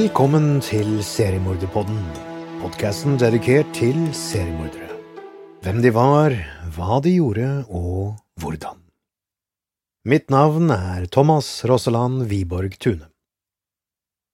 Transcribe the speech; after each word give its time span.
Velkommen 0.00 0.62
til 0.64 1.02
Seriemorderpodden, 1.04 1.98
podkasten 2.62 3.18
dedikert 3.20 3.68
til 3.76 3.98
seriemordere. 4.16 4.94
Hvem 5.60 5.82
de 5.84 5.90
var, 5.92 6.32
hva 6.72 7.00
de 7.04 7.12
gjorde 7.18 7.48
og 7.68 8.14
hvordan. 8.40 8.78
Mitt 10.08 10.32
navn 10.32 10.72
er 10.72 11.04
Thomas 11.12 11.50
Rosseland 11.68 12.30
Wiborg 12.30 12.78
Tune. 12.80 13.10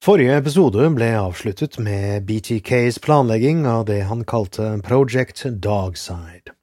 Forrige 0.05 0.39
episode 0.39 0.87
ble 0.95 1.11
avsluttet 1.19 1.81
med 1.83 2.29
BTKs 2.29 3.01
planlegging 3.03 3.67
av 3.67 3.89
det 3.91 4.05
han 4.07 4.23
kalte 4.23 4.77
Project 4.87 5.49
Dogside. 5.51 6.55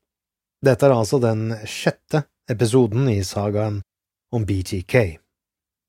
Dette 0.64 0.88
er 0.88 0.96
altså 0.96 1.20
den 1.20 1.50
sjette 1.68 2.24
episoden 2.48 3.12
i 3.12 3.20
sagaen 3.28 3.82
om 4.32 4.48
BTK. 4.48 5.18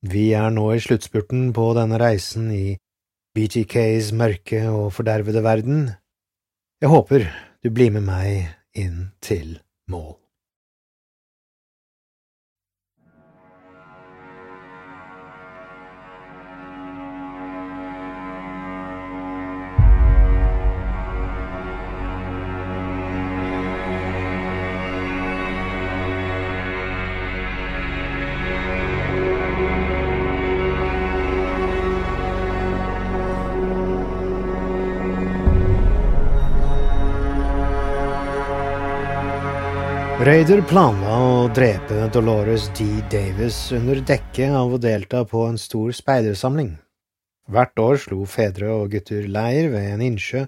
Vi 0.02 0.32
er 0.34 0.50
nå 0.50 0.72
i 0.74 0.82
sluttspurten 0.82 1.52
på 1.54 1.76
denne 1.78 2.02
reisen 2.02 2.50
i 2.50 2.74
BTKs 3.34 4.12
mørke 4.14 4.60
og 4.70 4.92
fordervede 4.94 5.42
verden. 5.42 5.88
Jeg 6.80 6.88
håper 6.88 7.26
du 7.64 7.70
blir 7.74 7.90
med 7.90 8.06
meg 8.06 8.52
inn 8.78 9.10
til 9.24 9.56
mål. 9.90 10.23
Raider 40.24 40.62
planla 40.64 41.14
å 41.20 41.32
drepe 41.52 42.06
Dolores 42.08 42.70
D. 42.72 42.86
Davis 43.12 43.58
under 43.76 43.98
dekke 44.08 44.46
av 44.56 44.70
å 44.72 44.78
delta 44.80 45.18
på 45.28 45.42
en 45.44 45.58
stor 45.60 45.90
speidersamling. 45.92 46.70
Hvert 47.52 47.82
år 47.82 48.00
slo 48.00 48.24
fedre 48.24 48.70
og 48.72 48.94
gutter 48.94 49.26
leir 49.28 49.68
ved 49.74 49.90
en 49.90 50.04
innsjø 50.06 50.46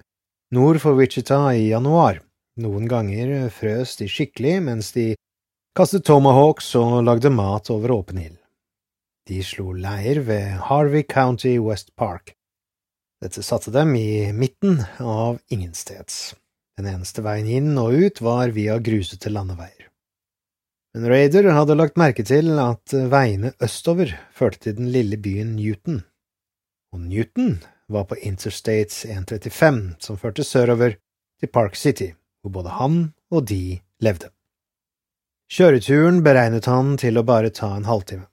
nord 0.57 0.81
for 0.81 0.97
Wichita 0.97 1.43
i 1.53 1.67
januar. 1.67 2.23
Noen 2.57 2.89
ganger 2.89 3.51
frøs 3.53 3.99
de 4.01 4.09
skikkelig 4.09 4.55
mens 4.71 4.95
de 4.97 5.11
kastet 5.77 6.07
tomahawks 6.09 6.71
og 6.81 7.03
lagde 7.05 7.35
mat 7.37 7.69
over 7.75 7.99
åpen 7.99 8.23
ild. 8.25 8.41
De 9.29 9.43
slo 9.45 9.77
leir 9.77 10.23
ved 10.25 10.57
Harvey 10.71 11.05
County 11.05 11.59
West 11.61 11.93
Park. 12.01 12.33
Dette 13.21 13.45
satte 13.45 13.77
dem 13.77 13.93
i 14.01 14.33
midten 14.33 14.87
av 15.05 15.37
ingensteds. 15.53 16.33
Den 16.77 16.89
eneste 16.91 17.25
veien 17.25 17.47
inn 17.49 17.79
og 17.81 17.95
ut 17.97 18.21
var 18.21 18.53
via 18.53 18.77
grusete 18.79 19.33
landeveier. 19.33 19.89
Men 20.97 21.09
Raider 21.13 21.49
hadde 21.53 21.77
lagt 21.77 21.99
merke 22.01 22.25
til 22.25 22.53
at 22.61 22.93
veiene 23.13 23.55
østover 23.65 24.13
førte 24.33 24.63
til 24.65 24.77
den 24.79 24.93
lille 24.93 25.17
byen 25.21 25.55
Newton, 25.57 26.03
og 26.93 27.01
Newton 27.01 27.59
var 27.89 28.07
på 28.09 28.17
Interstate 28.17 29.09
135 29.09 29.97
som 30.01 30.21
førte 30.21 30.45
sørover 30.45 30.97
til 31.41 31.53
Park 31.53 31.77
City, 31.77 32.13
hvor 32.41 32.53
både 32.59 32.77
han 32.79 32.97
og 33.31 33.49
de 33.49 33.79
levde. 34.03 34.31
Kjøreturen 35.53 36.23
beregnet 36.27 36.67
han 36.67 36.97
til 36.99 37.21
å 37.21 37.27
bare 37.27 37.53
ta 37.55 37.75
en 37.77 37.87
halvtime. 37.87 38.27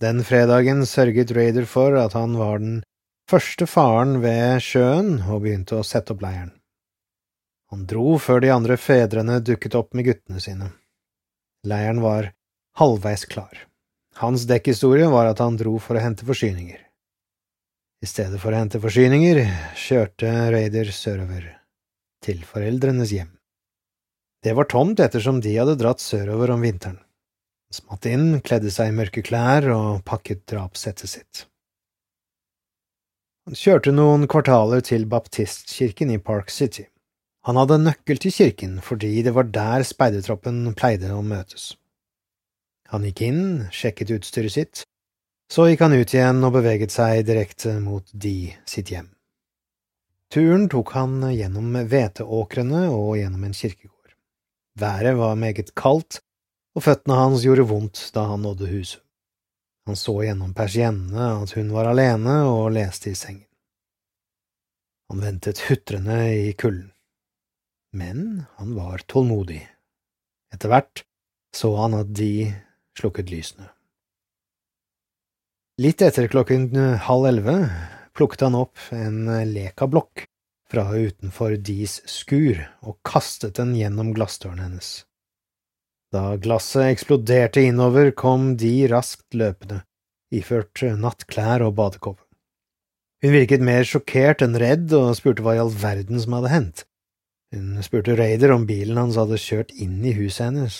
Den 0.00 0.22
fredagen 0.24 0.84
sørget 0.86 1.32
Raider 1.36 1.66
for 1.68 1.96
at 2.00 2.14
han 2.16 2.36
var 2.36 2.58
den 2.60 2.82
første 3.30 3.66
faren 3.66 4.20
ved 4.22 4.62
sjøen 4.64 5.18
og 5.24 5.42
begynte 5.44 5.80
å 5.80 5.84
sette 5.84 6.14
opp 6.14 6.24
leiren. 6.24 6.52
Han 7.72 7.86
dro 7.90 8.16
før 8.22 8.42
de 8.44 8.52
andre 8.54 8.76
fedrene 8.78 9.40
dukket 9.42 9.74
opp 9.78 9.94
med 9.94 10.06
guttene 10.06 10.42
sine. 10.42 10.70
Leiren 11.66 12.02
var 12.04 12.30
halvveis 12.78 13.24
klar. 13.26 13.66
Hans 14.20 14.46
dekkhistorie 14.48 15.08
var 15.12 15.28
at 15.28 15.42
han 15.42 15.58
dro 15.58 15.74
for 15.82 15.98
å 15.98 16.04
hente 16.04 16.24
forsyninger. 16.28 16.78
I 18.04 18.06
stedet 18.08 18.38
for 18.40 18.52
å 18.52 18.60
hente 18.60 18.80
forsyninger 18.80 19.42
kjørte 19.76 20.30
Raider 20.52 20.92
sørover, 20.94 21.48
til 22.24 22.44
foreldrenes 22.46 23.12
hjem. 23.12 23.32
Det 24.44 24.54
var 24.54 24.68
tomt 24.70 25.00
ettersom 25.02 25.40
de 25.42 25.56
hadde 25.56 25.78
dratt 25.80 26.00
sørover 26.00 26.52
om 26.54 26.62
vinteren. 26.62 27.00
Han 27.66 27.76
smatt 27.80 28.06
inn, 28.06 28.26
kledde 28.46 28.70
seg 28.70 28.92
i 28.92 28.94
mørke 28.94 29.24
klær 29.26 29.66
og 29.74 30.04
pakket 30.06 30.44
drapssettet 30.52 31.10
sitt. 31.10 31.46
Han 33.46 33.58
kjørte 33.58 33.94
noen 33.94 34.28
kvartaler 34.30 34.84
til 34.86 35.08
baptistkirken 35.10 36.12
i 36.14 36.20
Park 36.22 36.52
City. 36.54 36.86
Han 37.46 37.54
hadde 37.60 37.78
nøkkel 37.78 38.18
til 38.18 38.34
kirken 38.34 38.78
fordi 38.82 39.20
det 39.22 39.30
var 39.36 39.46
der 39.54 39.84
speidertroppen 39.86 40.64
pleide 40.78 41.12
å 41.14 41.22
møtes. 41.22 41.76
Han 42.90 43.06
gikk 43.06 43.22
inn, 43.22 43.44
sjekket 43.70 44.10
utstyret 44.16 44.54
sitt, 44.54 44.82
så 45.50 45.68
gikk 45.68 45.84
han 45.84 45.94
ut 45.94 46.14
igjen 46.14 46.42
og 46.42 46.56
beveget 46.58 46.94
seg 46.94 47.22
direkte 47.26 47.76
mot 47.82 48.06
de 48.10 48.50
sitt 48.66 48.90
hjem. 48.90 49.12
Turen 50.34 50.66
tok 50.70 50.90
han 50.98 51.20
gjennom 51.30 51.70
hveteåkrene 51.86 52.88
og 52.90 53.12
gjennom 53.20 53.44
en 53.46 53.54
kirkegård. 53.54 54.16
Været 54.82 55.14
var 55.18 55.38
meget 55.38 55.70
kaldt, 55.78 56.18
og 56.74 56.82
føttene 56.82 57.20
hans 57.20 57.46
gjorde 57.46 57.68
vondt 57.70 58.02
da 58.14 58.26
han 58.32 58.42
nådde 58.42 58.72
huset. 58.72 59.02
Han 59.86 59.94
så 59.94 60.16
gjennom 60.26 60.50
persiennene 60.50 61.30
at 61.44 61.54
hun 61.54 61.70
var 61.70 61.92
alene 61.92 62.40
og 62.50 62.72
leste 62.74 63.12
i 63.12 63.14
sengen. 63.14 63.46
Han 65.06 65.22
ventet 65.22 65.62
hutrende 65.68 66.18
i 66.34 66.50
kulden 66.58 66.90
men 67.96 68.44
han 68.60 68.74
var 68.76 69.02
tålmodig. 69.10 69.62
Etter 70.54 70.72
hvert 70.72 71.02
så 71.56 71.72
han 71.80 71.96
at 71.96 72.12
de 72.16 72.52
slukket 72.98 73.32
lysene. 73.32 73.70
Litt 75.80 76.00
etter 76.04 76.28
klokken 76.32 76.70
halv 77.04 77.28
elleve 77.28 77.56
plukket 78.16 78.46
han 78.46 78.56
opp 78.56 78.80
en 78.96 79.26
lekablokk 79.50 80.24
fra 80.72 80.86
utenfor 80.96 81.58
Dees 81.60 81.98
skur 82.10 82.62
og 82.82 82.96
kastet 83.06 83.58
den 83.60 83.74
gjennom 83.76 84.14
glassdøren 84.16 84.62
hennes. 84.64 85.04
Da 86.14 86.36
glasset 86.40 86.94
eksploderte 86.94 87.64
innover, 87.66 88.12
kom 88.14 88.54
de 88.56 88.86
raskt 88.90 89.34
løpende, 89.36 89.82
iført 90.32 90.82
nattklær 90.96 91.64
og 91.66 91.74
badekåpe. 91.78 92.22
Hun 93.24 93.32
virket 93.32 93.64
mer 93.64 93.86
sjokkert 93.88 94.44
enn 94.44 94.56
redd 94.60 94.92
og 94.96 95.16
spurte 95.18 95.44
hva 95.44 95.56
i 95.56 95.60
all 95.60 95.72
verden 95.72 96.20
som 96.22 96.36
hadde 96.36 96.52
hendt. 96.52 96.84
Hun 97.54 97.82
spurte 97.82 98.16
Raider 98.18 98.52
om 98.52 98.66
bilen 98.66 98.98
hans 98.98 99.18
hadde 99.20 99.38
kjørt 99.38 99.70
inn 99.72 100.00
i 100.04 100.14
huset 100.16 100.48
hennes. 100.48 100.78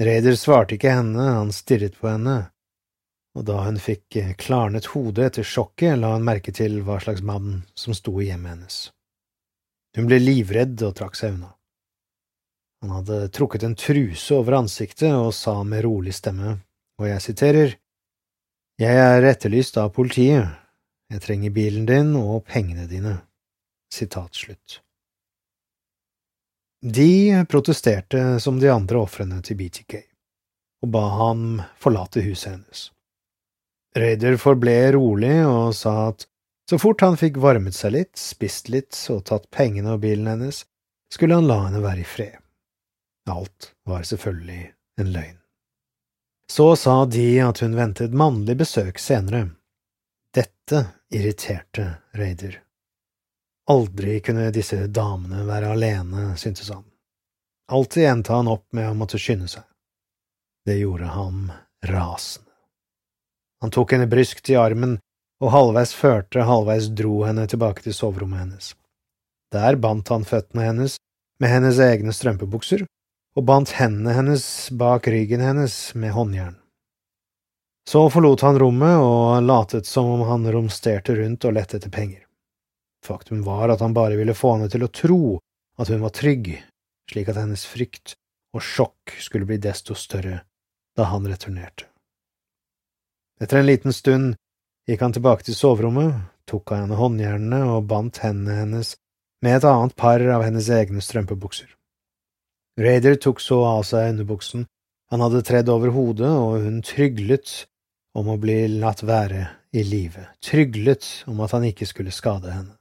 Raider 0.00 0.36
svarte 0.36 0.76
ikke 0.76 0.92
henne, 0.92 1.24
han 1.38 1.52
stirret 1.56 1.96
på 1.96 2.10
henne, 2.10 2.50
og 3.36 3.46
da 3.48 3.62
hun 3.64 3.78
fikk 3.80 4.18
klarnet 4.40 4.90
hodet 4.92 5.30
etter 5.30 5.46
sjokket, 5.46 5.96
la 6.00 6.14
hun 6.14 6.24
merke 6.24 6.52
til 6.56 6.82
hva 6.84 6.98
slags 7.00 7.24
mann 7.24 7.62
som 7.76 7.96
sto 7.96 8.12
i 8.20 8.28
hjemmet 8.28 8.52
hennes. 8.54 8.78
Hun 9.96 10.08
ble 10.08 10.20
livredd 10.20 10.82
og 10.84 10.94
trakk 10.98 11.16
seg 11.16 11.34
unna. 11.36 11.54
Han 12.84 12.92
hadde 12.98 13.30
trukket 13.32 13.64
en 13.64 13.76
truse 13.80 14.36
over 14.36 14.58
ansiktet 14.60 15.16
og 15.16 15.32
sa 15.34 15.62
med 15.64 15.84
rolig 15.88 16.12
stemme, 16.16 16.58
og 17.00 17.08
jeg 17.08 17.24
siterer, 17.24 17.76
Jeg 18.76 18.96
er 19.00 19.24
etterlyst 19.24 19.78
av 19.80 19.94
politiet, 19.96 20.50
jeg 21.08 21.20
trenger 21.24 21.50
bilen 21.50 21.86
din 21.88 22.12
og 22.20 22.44
pengene 22.44 22.84
dine. 22.86 23.14
Sitat 23.88 24.36
slutt. 24.36 24.82
De 26.88 27.44
protesterte 27.48 28.40
som 28.40 28.60
de 28.60 28.68
andre 28.70 29.00
ofrene 29.02 29.40
til 29.42 29.56
BTK, 29.58 29.96
og 30.84 30.90
ba 30.94 31.00
ham 31.18 31.40
forlate 31.82 32.22
huset 32.22 32.52
hennes. 32.52 32.82
Raider 33.98 34.36
forble 34.38 34.74
rolig 34.94 35.40
og 35.48 35.72
sa 35.74 35.94
at 36.12 36.28
så 36.70 36.78
fort 36.78 37.02
han 37.02 37.18
fikk 37.18 37.40
varmet 37.42 37.74
seg 37.74 37.94
litt, 37.96 38.12
spist 38.14 38.70
litt 38.70 38.94
og 39.10 39.24
tatt 39.26 39.48
pengene 39.50 39.96
og 39.96 40.04
bilen 40.04 40.30
hennes, 40.30 40.60
skulle 41.10 41.40
han 41.40 41.48
la 41.50 41.56
henne 41.64 41.82
være 41.82 42.04
i 42.04 42.06
fred. 42.06 42.36
Alt 43.34 43.72
var 43.82 44.06
selvfølgelig 44.06 44.62
en 45.02 45.10
løgn. 45.16 45.40
Så 46.50 46.68
sa 46.78 47.00
de 47.10 47.26
at 47.42 47.64
hun 47.66 47.74
ventet 47.74 48.14
mannlig 48.14 48.60
besøk 48.62 49.02
senere. 49.02 49.48
Dette 50.30 50.84
irriterte 51.10 51.96
Raider. 52.14 52.60
Aldri 53.70 54.20
kunne 54.22 54.50
disse 54.54 54.86
damene 54.86 55.42
være 55.46 55.72
alene, 55.74 56.28
syntes 56.38 56.70
han. 56.70 56.84
Alltid 57.72 58.06
endte 58.06 58.32
han 58.32 58.48
opp 58.48 58.66
med 58.76 58.86
å 58.90 58.94
måtte 58.94 59.18
skynde 59.18 59.48
seg. 59.50 59.64
Det 60.66 60.78
gjorde 60.78 61.10
ham 61.10 61.48
rasende. 61.86 62.46
Han 63.62 63.72
tok 63.74 63.94
henne 63.94 64.06
bryskt 64.10 64.50
i 64.52 64.58
armen 64.58 64.98
og 65.42 65.50
halvveis 65.52 65.94
førte, 65.96 66.44
halvveis 66.46 66.90
dro 66.94 67.24
henne 67.26 67.46
tilbake 67.50 67.82
til 67.82 67.94
soverommet 67.96 68.44
hennes. 68.44 68.74
Der 69.54 69.78
bandt 69.82 70.12
han 70.14 70.26
føttene 70.26 70.66
hennes 70.68 70.98
med 71.42 71.52
hennes 71.52 71.80
egne 71.82 72.14
strømpebukser 72.14 72.84
og 73.36 73.44
bandt 73.48 73.74
hendene 73.76 74.14
hennes 74.16 74.44
bak 74.70 75.08
ryggen 75.10 75.42
hennes 75.44 75.94
med 75.94 76.14
håndjern. 76.16 76.56
Så 77.86 78.08
forlot 78.10 78.42
han 78.42 78.58
rommet 78.58 78.98
og 78.98 79.42
latet 79.46 79.86
som 79.86 80.08
om 80.16 80.24
han 80.30 80.46
romsterte 80.50 81.14
rundt 81.18 81.44
og 81.46 81.54
lette 81.54 81.78
etter 81.78 81.92
penger. 81.92 82.25
Faktum 83.06 83.44
var 83.46 83.70
at 83.72 83.82
han 83.84 83.94
bare 83.96 84.18
ville 84.18 84.34
få 84.36 84.56
henne 84.56 84.70
til 84.72 84.84
å 84.86 84.92
tro 84.92 85.20
at 85.80 85.90
hun 85.92 86.02
var 86.02 86.14
trygg, 86.16 86.52
slik 87.10 87.30
at 87.30 87.38
hennes 87.40 87.66
frykt 87.68 88.16
og 88.56 88.64
sjokk 88.64 89.16
skulle 89.22 89.48
bli 89.48 89.60
desto 89.62 89.94
større 89.98 90.42
da 90.96 91.08
han 91.12 91.28
returnerte. 91.28 91.86
Etter 93.40 93.60
en 93.60 93.68
liten 93.68 93.92
stund 93.92 94.36
gikk 94.88 95.02
han 95.04 95.12
tilbake 95.12 95.44
til 95.44 95.56
soverommet, 95.58 96.14
tok 96.48 96.72
av 96.72 96.84
henne 96.84 96.96
håndjernene 96.96 97.58
og 97.74 97.88
bandt 97.90 98.22
hendene 98.24 98.62
hennes 98.62 98.94
med 99.44 99.58
et 99.58 99.66
annet 99.68 99.96
par 99.98 100.22
av 100.32 100.44
hennes 100.46 100.68
egne 100.72 101.02
strømpebukser. 101.04 101.68
Raider 102.80 103.18
tok 103.20 103.40
så 103.40 103.60
av 103.66 103.84
seg 103.88 104.14
underbuksen 104.14 104.66
han 105.12 105.22
hadde 105.22 105.44
tredd 105.46 105.68
over 105.70 105.92
hodet, 105.94 106.28
og 106.28 106.64
hun 106.64 106.80
tryglet 106.84 107.66
om 108.16 108.30
å 108.32 108.38
bli 108.40 108.64
latt 108.80 109.04
være 109.06 109.44
i 109.76 109.84
live, 109.86 110.24
tryglet 110.42 111.06
om 111.30 111.42
at 111.44 111.54
han 111.54 111.66
ikke 111.68 111.86
skulle 111.86 112.14
skade 112.14 112.50
henne. 112.50 112.75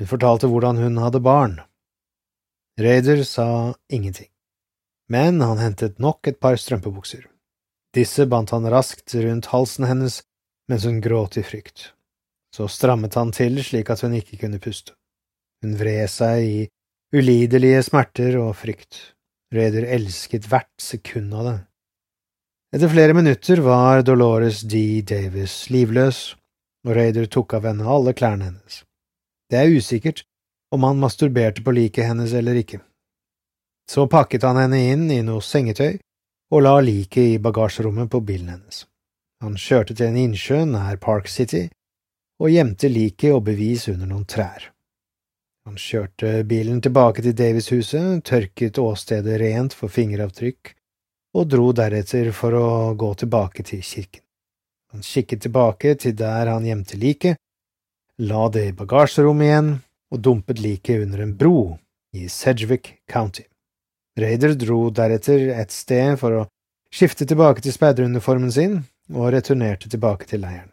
Hun 0.00 0.08
fortalte 0.08 0.48
hvordan 0.48 0.80
hun 0.80 0.96
hadde 0.96 1.20
barn. 1.20 1.58
Raider 2.80 3.20
sa 3.28 3.74
ingenting, 3.92 4.30
men 5.12 5.42
han 5.44 5.60
hentet 5.60 5.98
nok 6.00 6.24
et 6.30 6.40
par 6.40 6.56
strømpebukser. 6.56 7.26
Disse 7.92 8.24
bandt 8.30 8.54
han 8.54 8.68
raskt 8.72 9.12
rundt 9.14 9.50
halsen 9.52 9.84
hennes 9.84 10.22
mens 10.70 10.86
hun 10.88 11.02
gråt 11.04 11.36
i 11.36 11.44
frykt. 11.44 11.90
Så 12.56 12.68
strammet 12.72 13.14
han 13.18 13.34
til 13.36 13.60
slik 13.62 13.90
at 13.92 14.00
hun 14.00 14.16
ikke 14.16 14.38
kunne 14.40 14.62
puste. 14.62 14.96
Hun 15.60 15.76
vred 15.76 16.08
seg 16.08 16.46
i 16.46 16.60
ulidelige 17.12 17.82
smerter 17.84 18.38
og 18.40 18.54
frykt. 18.56 19.12
Raider 19.52 19.84
elsket 19.84 20.46
hvert 20.48 20.72
sekund 20.80 21.34
av 21.34 21.48
det. 21.48 21.58
Etter 22.72 22.88
flere 22.88 23.16
minutter 23.18 23.60
var 23.66 24.04
Dolores 24.06 24.62
D. 24.62 25.02
Davis 25.02 25.66
livløs, 25.74 26.20
og 26.86 26.94
Raider 26.96 27.26
tok 27.26 27.58
av 27.58 27.66
henne 27.66 27.84
alle 27.84 28.14
klærne 28.16 28.46
hennes. 28.46 28.84
Det 29.50 29.58
er 29.58 29.72
usikkert 29.74 30.22
om 30.70 30.86
han 30.86 31.00
masturberte 31.02 31.64
på 31.66 31.74
liket 31.74 32.06
hennes 32.06 32.32
eller 32.32 32.60
ikke. 32.62 32.78
Så 33.90 34.06
pakket 34.06 34.46
han 34.46 34.60
henne 34.60 34.78
inn 34.92 35.08
i 35.10 35.18
noe 35.26 35.42
sengetøy 35.42 35.98
og 36.54 36.62
la 36.62 36.76
liket 36.84 37.34
i 37.34 37.40
bagasjerommet 37.42 38.10
på 38.10 38.22
bilen 38.22 38.52
hennes. 38.54 38.84
Han 39.42 39.56
kjørte 39.58 39.96
til 39.96 40.10
en 40.10 40.18
innsjø 40.20 40.64
nær 40.68 41.00
Park 41.02 41.28
City 41.28 41.66
og 42.40 42.52
gjemte 42.54 42.90
liket 42.92 43.34
og 43.34 43.42
bevis 43.48 43.88
under 43.90 44.06
noen 44.06 44.26
trær. 44.28 44.70
Han 45.66 45.76
kjørte 45.76 46.44
bilen 46.48 46.80
tilbake 46.80 47.22
til 47.22 47.34
Davis-huset, 47.36 48.22
tørket 48.24 48.78
åstedet 48.80 49.40
rent 49.42 49.74
for 49.76 49.92
fingeravtrykk 49.92 50.72
og 51.36 51.50
dro 51.50 51.70
deretter 51.76 52.30
for 52.34 52.56
å 52.56 52.68
gå 52.98 53.10
tilbake 53.22 53.66
til 53.66 53.82
kirken. 53.84 54.22
Han 54.90 55.04
kikket 55.06 55.44
tilbake 55.44 55.94
til 56.02 56.16
der 56.18 56.50
han 56.50 56.66
gjemte 56.66 56.98
liket, 56.98 57.38
la 58.20 58.48
det 58.52 58.66
i 58.68 58.72
bagasjerommet 58.76 59.48
igjen 59.48 59.70
og 60.12 60.20
dumpet 60.20 60.60
liket 60.60 61.04
under 61.06 61.22
en 61.24 61.36
bro 61.36 61.78
i 62.12 62.28
Sedgwick 62.28 62.98
County. 63.08 63.46
Raider 64.20 64.56
dro 64.58 64.90
deretter 64.92 65.48
et 65.54 65.72
sted 65.72 66.18
for 66.20 66.36
å 66.36 66.46
skifte 66.92 67.24
tilbake 67.24 67.64
til 67.64 67.72
speideruniformen 67.72 68.52
sin 68.52 68.80
og 69.14 69.32
returnerte 69.32 69.88
tilbake 69.88 70.28
til 70.28 70.44
leiren. 70.44 70.68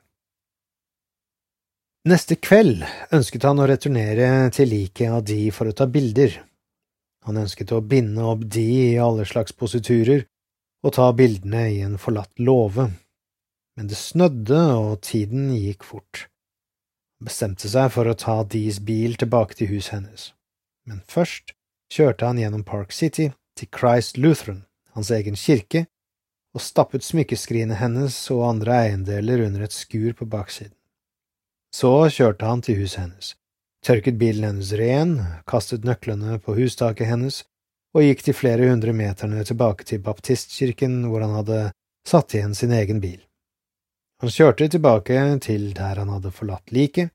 Neste 2.08 2.38
kveld 2.40 2.86
ønsket 3.16 3.44
han 3.48 3.60
å 3.60 3.68
returnere 3.68 4.50
til 4.56 4.72
liket 4.72 5.12
av 5.12 5.24
de 5.28 5.50
for 5.52 5.70
å 5.70 5.76
ta 5.76 5.88
bilder. 5.92 6.34
Han 7.28 7.40
ønsket 7.44 7.74
å 7.76 7.84
binde 7.84 8.24
opp 8.24 8.46
de 8.48 8.68
i 8.94 9.02
alle 9.04 9.26
slags 9.28 9.56
positurer 9.56 10.26
og 10.84 10.96
ta 10.96 11.10
bildene 11.16 11.68
i 11.74 11.82
en 11.84 11.98
forlatt 12.00 12.32
låve, 12.40 12.90
men 13.76 13.92
det 13.92 14.00
snødde 14.00 14.62
og 14.78 15.00
tiden 15.04 15.52
gikk 15.56 15.84
fort. 15.88 16.28
Bestemte 17.24 17.70
seg 17.70 17.90
for 17.96 18.06
å 18.06 18.14
ta 18.14 18.44
Dees 18.46 18.78
bil 18.86 19.16
tilbake 19.18 19.58
til 19.58 19.72
huset 19.72 19.96
hennes, 19.96 20.32
men 20.86 21.02
først 21.10 21.56
kjørte 21.94 22.28
han 22.30 22.38
gjennom 22.38 22.66
Park 22.68 22.94
City 22.94 23.32
til 23.58 23.70
Christ 23.74 24.20
Lutheran, 24.22 24.66
hans 24.94 25.10
egen 25.10 25.38
kirke, 25.40 25.88
og 26.54 26.62
stappet 26.62 27.06
smykkeskrinet 27.06 27.82
hennes 27.82 28.16
og 28.34 28.44
andre 28.52 28.78
eiendeler 28.84 29.44
under 29.48 29.66
et 29.66 29.74
skur 29.74 30.14
på 30.18 30.30
baksiden. 30.30 30.76
Så 31.74 31.92
kjørte 32.14 32.46
han 32.46 32.62
til 32.66 32.78
huset 32.84 33.02
hennes, 33.04 33.34
tørket 33.86 34.18
bilen 34.22 34.46
hennes 34.52 34.72
ren, 34.78 35.18
kastet 35.50 35.86
nøklene 35.86 36.38
på 36.42 36.56
hustaket 36.58 37.10
hennes 37.10 37.44
og 37.98 38.06
gikk 38.06 38.24
de 38.28 38.34
flere 38.38 38.70
hundre 38.70 38.94
meterne 38.94 39.42
tilbake 39.48 39.88
til 39.90 40.04
baptistkirken 40.06 41.00
hvor 41.10 41.26
han 41.26 41.34
hadde 41.40 41.62
satt 42.08 42.38
igjen 42.38 42.54
sin 42.58 42.74
egen 42.78 43.02
bil. 43.02 43.20
Han 44.22 44.34
kjørte 44.34 44.66
tilbake 44.74 45.20
til 45.46 45.70
der 45.78 46.00
han 46.02 46.10
hadde 46.10 46.34
forlatt 46.34 46.72
liket, 46.74 47.12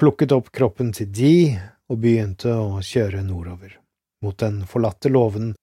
plukket 0.00 0.32
opp 0.36 0.50
kroppen 0.52 0.92
til 0.92 1.08
de 1.08 1.36
og 1.88 2.00
begynte 2.02 2.52
å 2.52 2.82
kjøre 2.84 3.22
nordover, 3.24 3.78
mot 4.24 4.36
den 4.40 4.64
forlatte 4.68 5.08
låven 5.08 5.54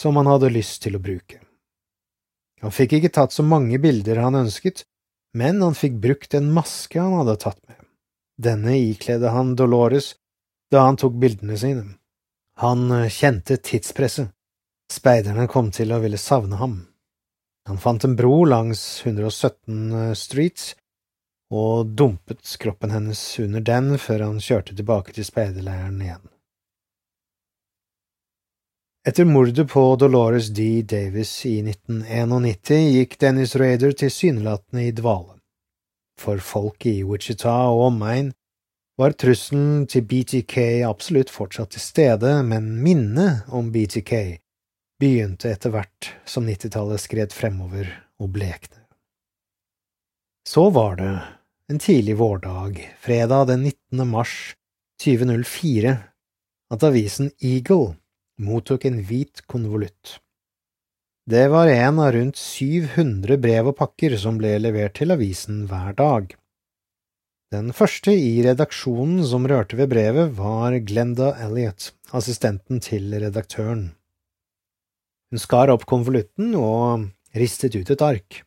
som 0.00 0.16
han 0.16 0.30
hadde 0.30 0.52
lyst 0.54 0.80
til 0.84 0.96
å 0.96 1.02
bruke. 1.04 1.42
Han 2.62 2.72
fikk 2.72 2.96
ikke 2.96 3.12
tatt 3.12 3.34
så 3.34 3.44
mange 3.44 3.76
bilder 3.82 4.22
han 4.22 4.38
ønsket, 4.38 4.84
men 5.36 5.60
han 5.64 5.76
fikk 5.76 5.98
brukt 6.00 6.34
en 6.38 6.52
maske 6.54 7.00
han 7.00 7.16
hadde 7.18 7.36
tatt 7.42 7.60
med. 7.68 7.76
Denne 8.40 8.76
ikledde 8.78 9.32
han 9.34 9.56
Dolores 9.58 10.14
da 10.72 10.86
han 10.86 10.96
tok 10.96 11.18
bildene 11.20 11.58
sine. 11.60 11.84
Han 12.62 12.88
kjente 13.10 13.58
tidspresset. 13.60 14.30
Speiderne 14.92 15.46
kom 15.48 15.70
til 15.72 15.92
å 15.92 16.00
ville 16.02 16.20
savne 16.20 16.56
ham. 16.60 16.74
Han 17.68 17.78
fant 17.78 18.04
en 18.04 18.16
bro 18.16 18.44
langs 18.44 19.02
117 19.06 20.14
Street 20.14 20.18
Streets 20.18 20.72
og 21.52 21.86
dumpet 21.86 22.56
kroppen 22.58 22.90
hennes 22.90 23.20
under 23.42 23.60
den 23.60 23.98
før 24.00 24.26
han 24.26 24.40
kjørte 24.40 24.74
tilbake 24.76 25.12
til 25.12 25.26
speiderleiren 25.28 26.00
igjen. 26.00 26.24
Etter 29.08 29.26
mordet 29.26 29.66
på 29.68 29.82
Dolores 29.98 30.48
D. 30.54 30.82
Davis 30.86 31.32
i 31.46 31.58
1991 31.66 32.92
gikk 32.96 33.16
Dennis 33.20 33.56
Raider 33.58 33.92
tilsynelatende 33.92 34.86
i 34.86 34.94
dvale. 34.94 35.40
For 36.20 36.38
folk 36.38 36.86
i 36.86 37.02
Wichita 37.02 37.52
og 37.72 37.88
omegn 37.88 38.30
var 39.00 39.16
trusselen 39.18 39.88
til 39.90 40.06
BTK 40.06 40.84
absolutt 40.86 41.32
fortsatt 41.34 41.74
til 41.74 41.82
stede, 41.82 42.36
men 42.46 42.76
minnet 42.84 43.50
om 43.50 43.72
BTK 43.74 44.38
begynte 45.02 45.50
etter 45.50 45.72
hvert 45.74 46.12
som 46.28 46.46
nittitallet 46.46 47.02
skred 47.02 47.34
fremover 47.34 47.88
og 48.22 48.30
blekne. 48.36 48.78
Så 50.46 50.68
var 50.74 50.96
det 50.98 51.12
en 51.70 51.78
tidlig 51.82 52.16
vårdag, 52.20 52.78
fredag 53.02 53.48
den 53.50 53.64
19. 53.66 54.08
mars 54.08 54.34
2004, 55.02 55.96
at 56.72 56.84
avisen 56.86 57.30
Eagle 57.42 57.94
mottok 58.42 58.84
en 58.86 59.00
hvit 59.06 59.42
konvolutt. 59.50 60.18
Det 61.30 61.46
var 61.50 61.70
en 61.70 61.98
av 62.02 62.12
rundt 62.16 62.38
700 62.38 63.38
brev 63.42 63.70
og 63.70 63.76
pakker 63.78 64.16
som 64.18 64.38
ble 64.38 64.56
levert 64.58 64.96
til 64.98 65.14
avisen 65.14 65.64
hver 65.70 65.94
dag. 65.98 66.34
Den 67.54 67.70
første 67.76 68.14
i 68.16 68.42
redaksjonen 68.42 69.22
som 69.28 69.46
rørte 69.50 69.78
ved 69.78 69.90
brevet, 69.92 70.32
var 70.38 70.78
Glenda 70.88 71.34
Elliot, 71.42 71.90
assistenten 72.10 72.80
til 72.82 73.12
redaktøren. 73.12 73.90
Hun 75.32 75.40
skar 75.40 75.72
opp 75.72 75.86
konvolutten 75.88 76.52
og 76.60 77.08
ristet 77.32 77.72
ut 77.78 77.88
et 77.94 78.02
ark. 78.04 78.42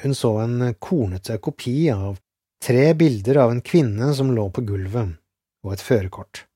Hun 0.00 0.14
så 0.16 0.30
en 0.40 0.72
kornete 0.80 1.36
kopi 1.44 1.92
av 1.92 2.16
tre 2.64 2.96
bilder 2.96 3.36
av 3.42 3.52
en 3.52 3.60
kvinne 3.60 4.08
som 4.16 4.32
lå 4.32 4.48
på 4.48 4.64
gulvet, 4.64 5.20
og 5.60 5.74
et 5.74 5.84
førerkort. 5.84 6.48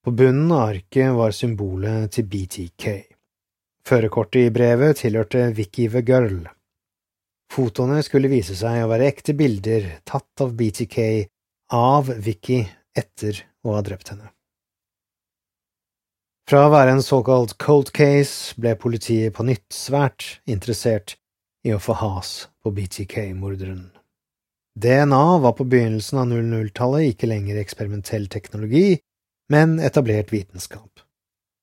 på 0.05 0.11
bunnen 0.11 0.53
av 0.53 0.69
arket 0.69 1.13
var 1.15 1.31
symbolet 1.31 2.11
til 2.11 2.27
BTK. 2.27 2.87
Førerkortet 3.87 4.49
i 4.49 4.51
brevet 4.51 4.99
tilhørte 4.99 5.45
Vicky 5.55 5.85
the 5.91 6.03
Girl. 6.03 6.41
Fotoene 7.53 8.01
skulle 8.03 8.31
vise 8.33 8.57
seg 8.59 8.81
å 8.83 8.89
være 8.91 9.07
ekte 9.13 9.37
bilder 9.39 9.87
tatt 10.03 10.43
av 10.43 10.57
BTK 10.59 10.99
av 11.79 12.11
Vicky 12.19 12.65
etter 12.99 13.45
å 13.63 13.77
ha 13.77 13.85
drept 13.87 14.11
henne. 14.11 14.33
Fra 16.51 16.65
å 16.67 16.75
være 16.75 16.97
en 16.97 17.05
såkalt 17.07 17.55
cold 17.63 17.95
case 17.95 18.59
ble 18.59 18.75
politiet 18.75 19.37
på 19.39 19.47
nytt 19.47 19.71
svært 19.71 20.41
interessert 20.51 21.15
i 21.63 21.71
å 21.71 21.79
få 21.79 21.95
has 22.03 22.49
på 22.59 22.75
BTK-morderen. 22.75 23.87
DNA 24.75 25.25
var 25.47 25.55
på 25.55 25.69
begynnelsen 25.69 26.25
av 26.25 26.35
00-tallet 26.35 27.13
ikke 27.13 27.31
lenger 27.31 27.63
eksperimentell 27.63 28.27
teknologi, 28.33 28.99
men 29.53 29.79
etablert 29.81 30.33
vitenskap. 30.33 31.03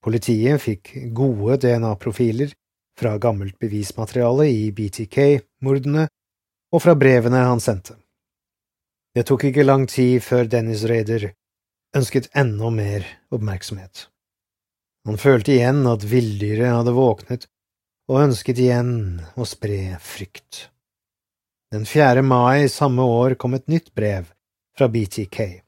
Politiet 0.05 0.61
fikk 0.63 0.93
gode 1.15 1.57
DNA-profiler 1.63 2.53
fra 2.99 3.17
gammelt 3.21 3.57
bevismateriale 3.59 4.47
i 4.51 4.69
BTK-mordene 4.75 6.05
og 6.69 6.83
fra 6.83 6.95
brevene 6.99 7.43
han 7.47 7.63
sendte. 7.63 7.97
Det 9.15 9.25
tok 9.27 9.49
ikke 9.49 9.65
lang 9.65 9.87
tid 9.89 10.21
før 10.23 10.47
Dennis 10.51 10.85
Raider 10.87 11.31
ønsket 11.97 12.29
enda 12.37 12.69
mer 12.69 13.05
oppmerksomhet. 13.33 14.07
Han 15.07 15.17
følte 15.17 15.55
igjen 15.55 15.81
at 15.89 16.05
villdyret 16.05 16.75
hadde 16.75 16.93
våknet 16.93 17.47
og 18.09 18.21
ønsket 18.25 18.59
igjen 18.61 18.91
å 19.39 19.47
spre 19.47 19.97
frykt. 20.03 20.67
Den 21.73 21.85
4. 21.85 22.21
mai 22.25 22.69
samme 22.69 23.05
år 23.05 23.35
kom 23.41 23.55
et 23.57 23.67
nytt 23.69 23.91
brev 23.97 24.29
fra 24.77 24.87
BTK, 24.89 25.61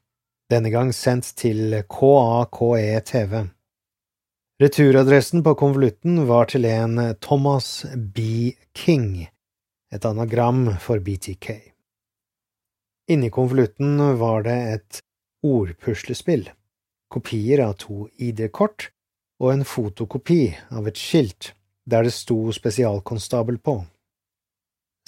denne 0.52 0.72
gang 0.74 0.92
sendt 0.92 1.32
til 1.40 1.78
KAKE-TV. 1.88 3.36
Returadressen 4.62 5.44
på 5.46 5.56
konvolutten 5.58 6.26
var 6.28 6.50
til 6.52 6.68
en 6.70 7.00
Thomas 7.24 7.86
B. 7.96 8.52
King, 8.76 9.28
et 9.92 10.06
anagram 10.06 10.68
for 10.80 11.00
BTK. 11.00 11.56
Inni 13.12 13.32
konvolutten 13.34 13.98
var 14.20 14.44
det 14.46 14.58
et 14.74 15.00
ordpuslespill, 15.44 16.50
kopier 17.12 17.64
av 17.66 17.78
to 17.82 18.06
ID-kort 18.20 18.92
og 19.42 19.56
en 19.56 19.66
fotokopi 19.66 20.44
av 20.70 20.92
et 20.92 21.00
skilt 21.00 21.54
der 21.90 22.06
det 22.06 22.14
sto 22.14 22.52
spesialkonstabel 22.54 23.58
på. 23.64 23.80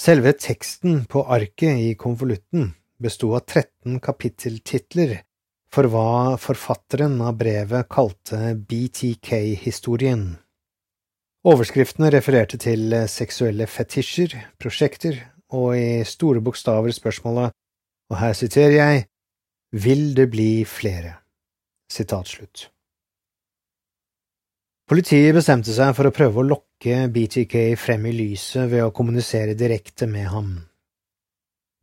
Selve 0.01 0.33
teksten 0.33 1.03
på 1.05 1.21
arket 1.29 1.83
i 1.83 1.93
konvolutten 1.99 2.71
besto 3.03 3.35
av 3.37 3.45
13 3.45 3.99
kapitteltitler 4.01 5.19
for 5.73 5.89
hva 5.89 6.37
forfatteren 6.37 7.17
av 7.25 7.37
brevet 7.39 7.87
kalte 7.89 8.53
BTK-historien. 8.69 10.27
Overskriftene 11.49 12.11
refererte 12.13 12.59
til 12.61 12.93
seksuelle 13.09 13.65
fetisjer, 13.67 14.35
prosjekter 14.61 15.17
og 15.53 15.73
i 15.75 16.03
store 16.07 16.43
bokstaver 16.45 16.93
spørsmålet, 16.93 17.55
og 18.11 18.19
her 18.21 18.37
siterer 18.37 18.77
jeg, 18.77 19.07
Vil 19.73 20.13
det 20.13 20.27
bli 20.29 20.63
flere? 20.69 21.15
Slutt. 21.89 22.69
Politiet 24.89 25.33
bestemte 25.33 25.73
seg 25.73 25.95
for 25.97 26.05
å 26.05 26.13
prøve 26.13 26.41
å 26.41 26.45
lokke 26.45 27.07
BTK 27.09 27.73
frem 27.77 28.05
i 28.05 28.13
lyset 28.13 28.69
ved 28.69 28.83
å 28.85 28.93
kommunisere 28.93 29.57
direkte 29.57 30.05
med 30.05 30.27
ham. 30.29 30.55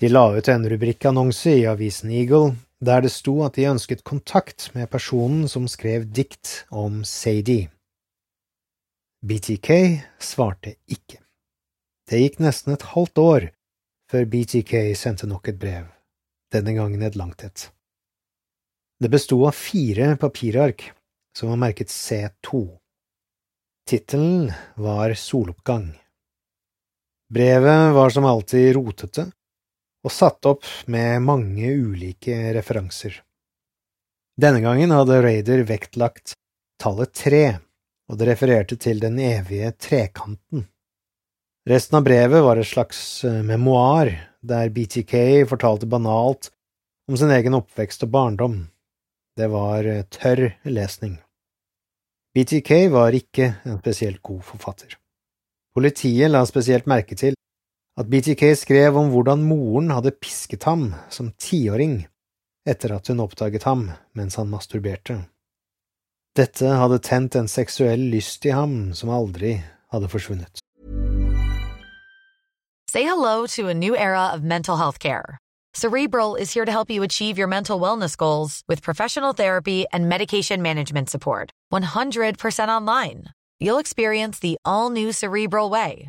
De 0.00 0.08
la 0.08 0.28
ut 0.34 0.48
en 0.48 0.66
rubrikkannonse 0.70 1.56
i 1.58 1.66
avisen 1.66 2.10
Eagle 2.10 2.54
der 2.80 3.02
det 3.04 3.12
sto 3.12 3.42
at 3.44 3.58
de 3.58 3.68
ønsket 3.68 4.04
kontakt 4.08 4.70
med 4.74 4.90
personen 4.90 5.48
som 5.48 5.68
skrev 5.68 6.06
dikt 6.08 6.64
om 6.70 7.02
Sadie. 7.04 7.68
BTK 9.20 9.68
svarte 10.18 10.78
ikke. 10.88 11.20
Det 12.08 12.22
gikk 12.22 12.40
nesten 12.40 12.72
et 12.72 12.86
halvt 12.94 13.20
år 13.20 13.48
før 14.10 14.24
BTK 14.32 14.72
sendte 14.96 15.28
nok 15.28 15.52
et 15.52 15.60
brev, 15.60 15.84
denne 16.50 16.72
gangen 16.74 17.04
et 17.04 17.18
langt 17.20 17.44
et. 17.44 17.68
Det 19.00 19.12
bestod 19.12 19.46
av 19.50 19.56
fire 19.56 20.16
papirark 20.20 20.88
som 21.36 21.52
var 21.52 21.60
merket 21.60 21.92
C2. 21.92 22.64
Tittelen 23.88 24.50
var 24.80 25.14
Soloppgang. 25.14 25.92
Brevet 27.30 27.94
var 27.94 28.10
som 28.10 28.26
alltid 28.26 28.74
rotete 28.74 29.28
og 30.04 30.12
satt 30.14 30.46
opp 30.48 30.66
med 30.88 31.20
mange 31.22 31.72
ulike 31.76 32.36
referanser. 32.56 33.20
Denne 34.40 34.62
gangen 34.64 34.92
hadde 34.94 35.20
Raider 35.20 35.64
vektlagt 35.68 36.34
tallet 36.80 37.12
tre, 37.12 37.44
og 38.08 38.18
det 38.18 38.30
refererte 38.30 38.78
til 38.80 39.02
den 39.02 39.18
evige 39.20 39.72
trekanten. 39.76 40.64
Resten 41.68 41.98
av 41.98 42.06
brevet 42.06 42.40
var 42.42 42.58
et 42.58 42.68
slags 42.70 43.00
eh, 43.28 43.42
memoar, 43.44 44.08
der 44.40 44.70
BTK 44.72 45.44
fortalte 45.50 45.86
banalt 45.86 46.48
om 47.10 47.18
sin 47.20 47.30
egen 47.34 47.58
oppvekst 47.58 48.06
og 48.06 48.14
barndom. 48.14 48.56
Det 49.36 49.50
var 49.52 49.84
eh, 49.84 50.06
tørr 50.08 50.54
lesning. 50.64 51.18
BTK 52.34 52.88
var 52.94 53.12
ikke 53.12 53.52
en 53.66 53.78
spesielt 53.82 54.22
god 54.22 54.40
forfatter. 54.46 54.96
Politiet 55.76 56.30
la 56.32 56.42
spesielt 56.48 56.88
merke 56.90 57.18
til 57.18 57.36
at 58.00 58.08
BTK 58.08 58.54
skrev 58.56 58.96
om 58.96 59.10
hvordan 59.12 59.42
moren 59.44 59.90
hadde 59.92 60.14
pisket 60.16 60.64
ham 60.64 60.94
som 61.12 61.32
tiåring 61.36 62.06
etter 62.68 62.94
at 62.96 63.10
hun 63.12 63.20
oppdaget 63.20 63.66
ham 63.68 63.90
mens 64.16 64.38
han 64.40 64.48
masturberte. 64.48 65.18
Dette 66.36 66.64
hadde 66.80 67.00
tent 67.04 67.36
en 67.36 67.48
seksuell 67.50 68.08
lyst 68.12 68.46
i 68.46 68.54
ham 68.56 68.94
som 68.96 69.12
aldri 69.12 69.58
hadde 69.92 70.08
forsvunnet. 70.08 70.62
Say 72.90 73.04
hello 73.04 73.46
to 73.46 73.68
a 73.68 73.74
new 73.74 73.94
era 73.96 74.30
of 74.34 74.42
mental 74.42 74.76
health 74.76 74.98
care. 74.98 75.38
Cerebral 75.74 76.34
is 76.34 76.52
here 76.52 76.64
to 76.64 76.72
help 76.72 76.90
you 76.90 77.04
achieve 77.04 77.38
your 77.38 77.46
mental 77.46 77.78
wellness 77.78 78.16
goals 78.16 78.62
with 78.66 78.82
professional 78.82 79.32
therapy 79.32 79.84
and 79.92 80.08
medication 80.08 80.62
management 80.62 81.10
support. 81.10 81.50
100% 81.72 82.68
online. 82.68 83.26
You'll 83.60 83.78
experience 83.78 84.38
the 84.40 84.56
all 84.64 84.90
new 84.90 85.12
Cerebral 85.12 85.70
Way, 85.70 86.08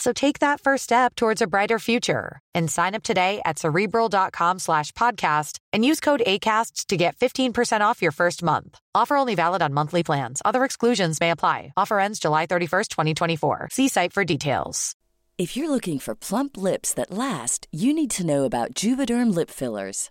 So 0.00 0.14
take 0.14 0.38
that 0.38 0.62
first 0.62 0.84
step 0.84 1.14
towards 1.14 1.42
a 1.42 1.46
brighter 1.46 1.78
future 1.78 2.40
and 2.54 2.70
sign 2.70 2.94
up 2.94 3.02
today 3.02 3.42
at 3.44 3.58
cerebral.com 3.58 4.58
slash 4.58 4.92
podcast 4.92 5.58
and 5.74 5.84
use 5.84 6.00
code 6.00 6.22
ACasts 6.26 6.86
to 6.86 6.96
get 6.96 7.16
15% 7.18 7.82
off 7.82 8.00
your 8.00 8.10
first 8.12 8.42
month. 8.42 8.78
Offer 8.94 9.16
only 9.18 9.34
valid 9.34 9.60
on 9.60 9.74
monthly 9.74 10.02
plans. 10.02 10.40
Other 10.42 10.64
exclusions 10.64 11.20
may 11.20 11.30
apply. 11.30 11.74
Offer 11.76 12.00
ends 12.00 12.18
July 12.18 12.46
31st, 12.46 12.88
2024. 12.88 13.68
See 13.72 13.88
site 13.88 14.14
for 14.14 14.24
details. 14.24 14.96
If 15.36 15.54
you're 15.54 15.70
looking 15.70 15.98
for 15.98 16.14
plump 16.14 16.56
lips 16.56 16.94
that 16.94 17.10
last, 17.10 17.68
you 17.70 17.92
need 17.92 18.10
to 18.12 18.26
know 18.26 18.44
about 18.44 18.74
Juvederm 18.74 19.34
lip 19.34 19.50
fillers. 19.50 20.10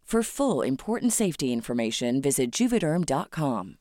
For 0.11 0.23
full 0.23 0.67
important 0.67 1.13
safety 1.13 1.53
information, 1.53 2.21
visit 2.21 2.59
juvederm.com. 2.59 3.75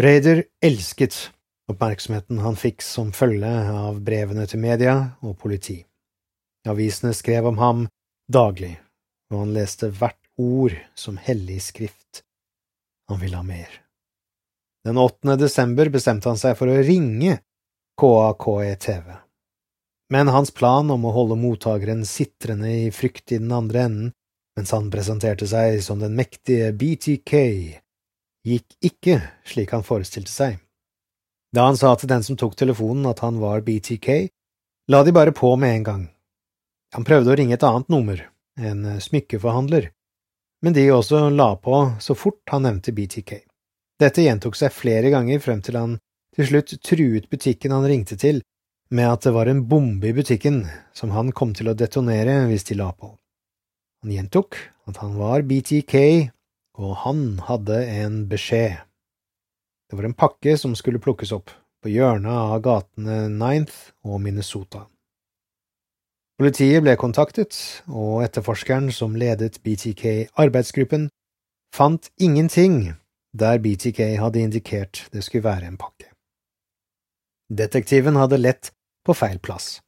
Raider 0.00 0.44
elsket 0.60 1.30
oppmerksomheten 1.72 2.42
han 2.44 2.58
fikk 2.60 2.84
som 2.84 3.14
følge 3.16 3.48
av 3.72 4.02
brevene 4.04 4.44
til 4.50 4.60
media 4.60 4.98
og 5.24 5.38
politi. 5.40 5.78
Avisene 6.68 7.14
skrev 7.16 7.48
om 7.48 7.56
ham 7.62 7.86
daglig, 8.28 8.74
og 9.32 9.46
han 9.46 9.56
leste 9.56 9.88
hvert 9.88 10.20
ord 10.36 10.76
som 10.92 11.16
hellig 11.16 11.62
skrift. 11.70 12.26
Han 13.08 13.24
ville 13.24 13.40
ha 13.40 13.46
mer. 13.46 13.80
Den 14.84 15.00
8. 15.00 15.40
desember 15.40 15.88
bestemte 15.88 16.28
han 16.28 16.36
seg 16.36 16.58
for 16.60 16.68
å 16.68 16.82
ringe 16.84 17.38
KAKE-TV. 17.96 19.23
Men 20.12 20.28
hans 20.28 20.50
plan 20.50 20.90
om 20.90 21.06
å 21.06 21.14
holde 21.14 21.38
mottakeren 21.40 22.04
sitrende 22.06 22.70
i 22.70 22.90
frykt 22.92 23.32
i 23.32 23.40
den 23.40 23.52
andre 23.52 23.86
enden 23.88 24.12
mens 24.54 24.70
han 24.70 24.90
presenterte 24.90 25.46
seg 25.50 25.80
som 25.82 25.98
den 25.98 26.14
mektige 26.14 26.70
BTK, 26.78 27.32
gikk 28.46 28.76
ikke 28.86 29.16
slik 29.48 29.72
han 29.74 29.82
forestilte 29.86 30.30
seg. 30.30 30.60
Da 31.54 31.66
han 31.68 31.78
sa 31.78 31.94
til 31.98 32.10
den 32.10 32.22
som 32.26 32.38
tok 32.38 32.56
telefonen 32.58 33.06
at 33.10 33.22
han 33.24 33.40
var 33.42 33.64
BTK, 33.66 34.28
la 34.90 35.02
de 35.02 35.14
bare 35.14 35.34
på 35.34 35.54
med 35.56 35.80
en 35.80 35.88
gang. 35.88 36.04
Han 36.94 37.06
prøvde 37.06 37.32
å 37.32 37.36
ringe 37.38 37.58
et 37.58 37.66
annet 37.66 37.90
nummer, 37.90 38.20
en 38.58 39.00
smykkeforhandler, 39.02 39.90
men 40.62 40.76
de 40.76 40.86
også 40.94 41.28
la 41.34 41.54
på 41.58 41.80
så 42.00 42.14
fort 42.14 42.42
han 42.52 42.66
nevnte 42.66 42.94
BTK. 42.94 43.36
Dette 44.00 44.22
gjentok 44.22 44.56
seg 44.58 44.74
flere 44.74 45.10
ganger 45.10 45.42
frem 45.42 45.62
til 45.62 45.78
han 45.78 45.98
til 46.34 46.48
slutt 46.50 46.74
truet 46.82 47.28
butikken 47.30 47.74
han 47.74 47.86
ringte 47.86 48.18
til 48.18 48.42
med 48.90 49.10
at 49.10 49.24
det 49.26 49.32
var 49.34 49.48
en 49.48 49.64
bombe 49.68 50.08
i 50.08 50.14
butikken 50.16 50.64
som 50.96 51.12
han 51.14 51.32
kom 51.32 51.54
til 51.56 51.70
å 51.70 51.76
detonere 51.78 52.44
hvis 52.50 52.66
de 52.68 52.78
la 52.78 52.90
på. 52.92 53.14
Han 54.04 54.12
gjentok 54.12 54.58
at 54.88 55.00
han 55.00 55.14
var 55.16 55.44
BTK, 55.48 55.94
og 56.76 56.96
han 57.04 57.22
hadde 57.46 57.78
en 57.88 58.24
beskjed. 58.28 58.80
Det 59.88 59.96
var 59.96 60.08
en 60.08 60.16
pakke 60.18 60.56
som 60.60 60.74
skulle 60.76 61.00
plukkes 61.00 61.32
opp 61.32 61.52
på 61.84 61.92
hjørnet 61.92 62.32
av 62.32 62.60
gatene 62.64 63.28
Ninth 63.32 63.94
og 64.04 64.20
Minnesota. 64.24 64.86
Politiet 66.40 66.82
ble 66.82 66.96
kontaktet, 66.98 67.54
og 67.86 68.24
etterforskeren 68.26 68.88
som 68.92 69.14
ledet 69.14 69.60
BTK-arbeidsgruppen, 69.62 71.06
fant 71.74 72.10
ingenting 72.18 72.96
der 73.32 73.60
BTK 73.62 74.16
hadde 74.18 74.42
indikert 74.42 75.04
det 75.14 75.22
skulle 75.22 75.46
være 75.46 75.70
en 75.70 75.78
pakke. 75.78 76.13
Detektiven 77.54 78.16
hadde 78.16 78.40
lett 78.40 78.72
på 79.06 79.14
feil 79.14 79.38
plass. 79.38 79.80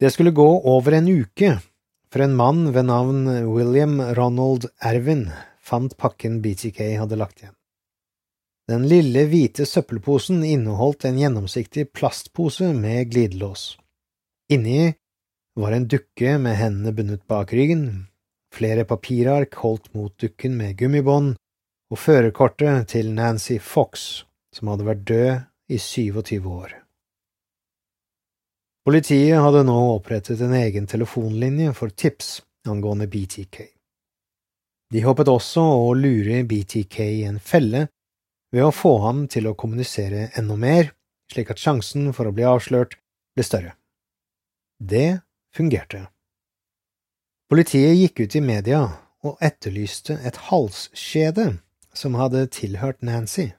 Det 0.00 0.10
skulle 0.10 0.30
gå 0.30 0.46
over 0.64 0.96
en 0.96 1.08
uke 1.08 1.58
før 2.12 2.24
en 2.24 2.36
mann 2.36 2.62
ved 2.72 2.86
navn 2.88 3.26
William 3.50 4.00
Ronald 4.16 4.68
Ervin 4.80 5.26
fant 5.60 5.96
pakken 6.00 6.38
BTK 6.44 6.80
hadde 7.00 7.18
lagt 7.20 7.42
igjen. 7.42 7.56
Den 8.70 8.86
lille 8.90 9.26
hvite 9.30 9.66
søppelposen 9.68 10.40
inneholdt 10.44 11.04
en 11.06 11.18
gjennomsiktig 11.20 11.90
plastpose 11.94 12.72
med 12.74 13.12
glidelås. 13.12 13.76
Inni 14.50 14.94
var 15.60 15.76
en 15.76 15.88
dukke 15.90 16.38
med 16.42 16.56
hendene 16.58 16.94
bundet 16.96 17.26
bak 17.30 17.52
ryggen, 17.52 18.06
flere 18.54 18.86
papirark 18.88 19.54
holdt 19.60 19.92
mot 19.94 20.14
dukken 20.18 20.56
med 20.58 20.76
gummibånd, 20.80 21.36
og 21.92 22.00
førerkortet 22.00 22.88
til 22.94 23.12
Nancy 23.14 23.60
Fox, 23.62 24.24
som 24.56 24.72
hadde 24.72 24.88
vært 24.88 25.04
død 25.06 25.46
i 25.68 25.78
27 25.78 26.46
år. 26.46 26.74
Politiet 28.86 29.40
hadde 29.42 29.64
nå 29.66 29.76
opprettet 29.96 30.40
en 30.40 30.54
egen 30.54 30.86
telefonlinje 30.86 31.72
for 31.74 31.90
tips 31.90 32.42
angående 32.68 33.08
BTK. 33.10 33.64
De 34.94 35.02
håpet 35.02 35.28
også 35.28 35.62
å 35.62 35.88
lure 35.98 36.44
BTK 36.46 36.98
i 37.02 37.24
en 37.26 37.40
felle 37.42 37.88
ved 38.54 38.62
å 38.62 38.74
få 38.74 38.92
ham 39.02 39.24
til 39.26 39.48
å 39.50 39.56
kommunisere 39.58 40.28
enda 40.38 40.54
mer, 40.54 40.92
slik 41.32 41.50
at 41.50 41.58
sjansen 41.58 42.12
for 42.14 42.30
å 42.30 42.34
bli 42.34 42.46
avslørt 42.46 42.94
ble 43.34 43.46
større. 43.46 43.74
Det 44.78 45.18
fungerte. 45.56 46.06
Politiet 47.50 47.96
gikk 47.98 48.22
ut 48.22 48.38
i 48.38 48.42
media 48.42 48.80
og 49.26 49.42
etterlyste 49.42 50.20
et 50.22 50.38
halskjede 50.48 51.56
som 51.96 52.14
hadde 52.18 52.46
tilhørt 52.54 53.02
Nancy. 53.02 53.50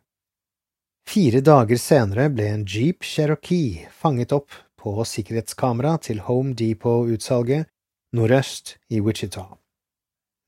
Fire 1.08 1.40
dager 1.40 1.80
senere 1.80 2.26
ble 2.36 2.50
en 2.52 2.64
Jeep 2.68 3.06
Cherokee 3.08 3.86
fanget 3.96 4.34
opp 4.36 4.52
på 4.76 4.92
sikkerhetskamera 5.08 5.94
til 6.04 6.20
Home 6.28 6.52
Depot-utsalget 6.52 7.70
nordøst 8.18 8.74
i 8.92 9.00
Wichita. 9.00 9.46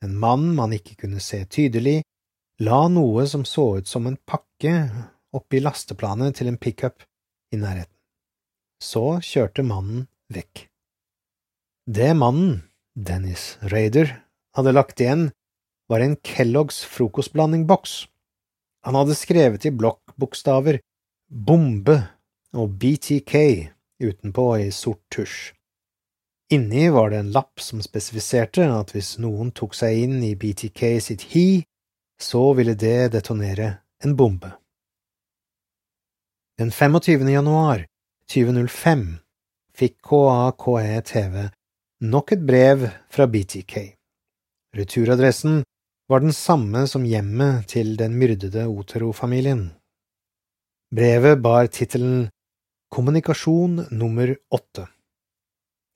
En 0.03 0.17
mann 0.19 0.49
man 0.57 0.75
ikke 0.75 0.97
kunne 0.99 1.23
se 1.23 1.45
tydelig, 1.47 2.01
la 2.59 2.81
noe 2.91 3.23
som 3.31 3.47
så 3.47 3.79
ut 3.79 3.87
som 3.87 4.11
en 4.11 4.19
pakke 4.27 4.73
oppi 5.31 5.63
lasteplanet 5.63 6.35
til 6.35 6.51
en 6.51 6.59
pickup 6.59 7.07
i 7.55 7.61
nærheten. 7.63 7.95
Så 8.83 9.23
kjørte 9.23 9.63
mannen 9.63 10.09
vekk. 10.27 10.67
Det 11.87 12.11
mannen, 12.19 12.65
Dennis 12.99 13.55
Raider, 13.63 14.11
hadde 14.59 14.75
lagt 14.75 14.99
igjen, 14.99 15.29
var 15.87 16.03
en 16.03 16.19
Kelloggs 16.19 16.83
frokostblandingboks. 16.83 18.09
Han 18.85 18.95
hadde 18.95 19.15
skrevet 19.15 19.65
i 19.65 19.71
blokkbokstaver 19.75 20.79
Bombe 21.29 21.97
og 22.57 22.77
BTK 22.81 23.35
utenpå 23.99 24.45
i 24.57 24.69
sort 24.71 25.01
tusj. 25.13 25.51
Inni 26.49 26.87
var 26.89 27.11
det 27.11 27.19
en 27.21 27.33
lapp 27.35 27.61
som 27.61 27.81
spesifiserte 27.85 28.65
at 28.73 28.95
hvis 28.95 29.17
noen 29.21 29.51
tok 29.53 29.75
seg 29.77 29.99
inn 30.05 30.15
i 30.25 30.33
BTK 30.39 30.81
sitt 31.03 31.27
hi, 31.35 31.61
så 32.19 32.41
ville 32.57 32.73
det 32.73 33.11
detonere 33.13 33.69
en 34.03 34.15
bombe. 34.17 34.49
Den 36.59 36.71
25. 36.71 37.29
januar 37.29 37.85
2005 38.33 39.05
fikk 39.77 39.99
KAKE 40.09 41.01
TV 41.05 41.35
nok 42.01 42.33
et 42.33 42.41
brev 42.47 42.87
fra 43.11 43.27
BTK. 43.27 43.75
Returadressen 44.75 45.63
var 46.09 46.19
den 46.19 46.33
samme 46.33 46.87
som 46.87 47.05
hjemmet 47.05 47.67
til 47.69 47.93
den 47.97 48.15
myrdede 48.17 48.65
Otero-familien. 48.67 49.69
Brevet 50.95 51.41
bar 51.41 51.69
tittelen 51.69 52.29
Kommunikasjon 52.89 53.83
nummer 53.91 54.33
åtte. 54.49 54.87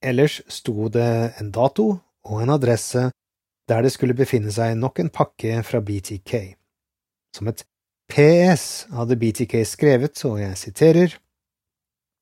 Ellers 0.04 0.42
sto 0.48 0.90
det 0.94 1.34
en 1.42 1.50
dato 1.52 1.88
og 2.30 2.44
en 2.44 2.54
adresse 2.54 3.08
der 3.70 3.82
det 3.82 3.94
skulle 3.96 4.14
befinne 4.14 4.52
seg 4.54 4.76
nok 4.78 5.00
en 5.02 5.10
pakke 5.10 5.64
fra 5.66 5.82
BTK. 5.82 6.34
Som 7.34 7.50
et 7.50 7.64
PS 8.12 8.86
hadde 8.94 9.18
BTK 9.18 9.64
skrevet, 9.66 10.20
og 10.28 10.42
jeg 10.44 10.60
siterer, 10.60 11.18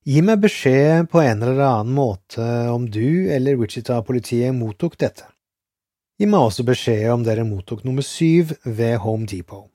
Gi 0.02 0.22
meg 0.26 0.40
beskjed 0.42 1.12
på 1.14 1.20
en 1.22 1.44
eller 1.46 1.60
annen 1.62 1.94
måte 1.94 2.46
om 2.74 2.88
du 2.90 3.30
eller 3.30 3.60
Wichita-politiet 3.60 4.56
mottok 4.58 4.96
dette. 4.98 5.28
Gi 6.22 6.28
meg 6.30 6.44
også 6.46 6.62
beskjed 6.62 7.08
om 7.10 7.24
dere 7.26 7.42
mottok 7.42 7.80
nummer 7.82 8.06
syv 8.06 8.52
ved 8.62 9.00
Home 9.02 9.26
Depot. 9.26 9.72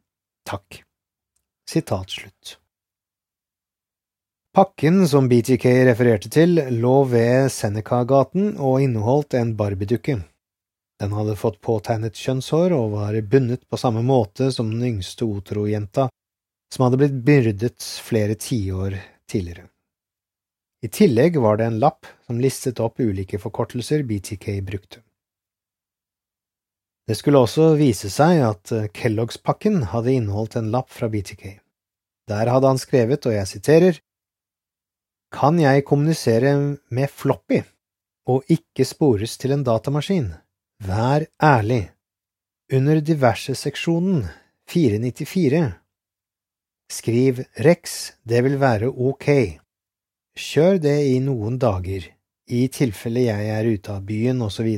Takk. 0.46 0.76
Sitat 1.66 2.12
slutt. 2.14 2.52
Pakken 4.54 5.00
som 5.10 5.26
BTK 5.26 5.64
refererte 5.88 6.30
til, 6.30 6.60
lå 6.70 6.92
ved 7.10 7.50
Seneca-gaten 7.50 8.52
og 8.62 8.78
inneholdt 8.84 9.34
en 9.34 9.56
Barbie-dukke. 9.58 10.20
Den 11.02 11.16
hadde 11.18 11.34
fått 11.40 11.58
påtegnet 11.66 12.14
kjønnshår 12.14 12.76
og 12.76 12.94
var 12.94 13.18
bundet 13.26 13.64
på 13.66 13.80
samme 13.82 14.04
måte 14.06 14.52
som 14.54 14.70
den 14.70 14.84
yngste 14.92 15.26
Otro-jenta, 15.26 16.06
som 16.70 16.86
hadde 16.86 17.00
blitt 17.00 17.16
byrdet 17.26 17.88
flere 18.06 18.38
tiår 18.38 18.94
tidligere. 19.26 19.66
I 20.86 20.94
tillegg 20.94 21.42
var 21.42 21.58
det 21.58 21.66
en 21.72 21.82
lapp 21.82 22.06
som 22.28 22.38
listet 22.38 22.78
opp 22.78 23.02
ulike 23.02 23.42
forkortelser 23.42 24.06
BTK 24.06 24.46
brukte. 24.62 25.02
Det 27.06 27.14
skulle 27.14 27.38
også 27.38 27.76
vise 27.78 28.10
seg 28.10 28.40
at 28.42 28.72
Kellogg's-pakken 28.96 29.92
hadde 29.92 30.16
inneholdt 30.18 30.56
en 30.58 30.72
lapp 30.74 30.90
fra 30.90 31.06
BTK. 31.08 31.60
Der 32.26 32.50
hadde 32.50 32.66
han 32.72 32.80
skrevet, 32.82 33.26
og 33.26 33.32
jeg 33.36 33.46
siterer, 33.46 34.00
Kan 35.32 35.58
jeg 35.60 35.84
kommunisere 35.84 36.78
med 36.90 37.10
floppy 37.10 37.62
og 38.26 38.44
ikke 38.50 38.84
spores 38.84 39.36
til 39.38 39.52
en 39.52 39.62
datamaskin? 39.62 40.32
Vær 40.82 41.26
ærlig. 41.42 41.90
Under 42.72 43.00
diverse-seksjonen 43.00 44.26
494 44.68 45.74
Skriv 46.90 47.44
Rex, 47.58 48.12
det 48.24 48.44
vil 48.44 48.60
være 48.60 48.90
ok. 48.90 49.26
Kjør 50.36 50.78
det 50.82 50.98
i 51.10 51.18
noen 51.22 51.58
dager, 51.58 52.10
i 52.50 52.66
tilfelle 52.68 53.26
jeg 53.26 53.48
er 53.50 53.70
ute 53.70 53.94
av 53.94 54.02
byen, 54.06 54.42
osv. 54.42 54.68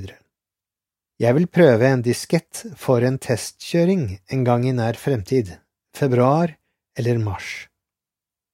Jeg 1.18 1.34
vil 1.34 1.48
prøve 1.50 1.82
en 1.90 2.02
diskett 2.06 2.60
for 2.78 3.02
en 3.02 3.16
testkjøring 3.18 4.20
en 4.30 4.44
gang 4.46 4.68
i 4.68 4.70
nær 4.70 4.94
fremtid, 4.94 5.50
februar 5.90 6.52
eller 6.94 7.18
mars. 7.18 7.66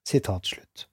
Sitat 0.08 0.48
slutt. 0.48 0.86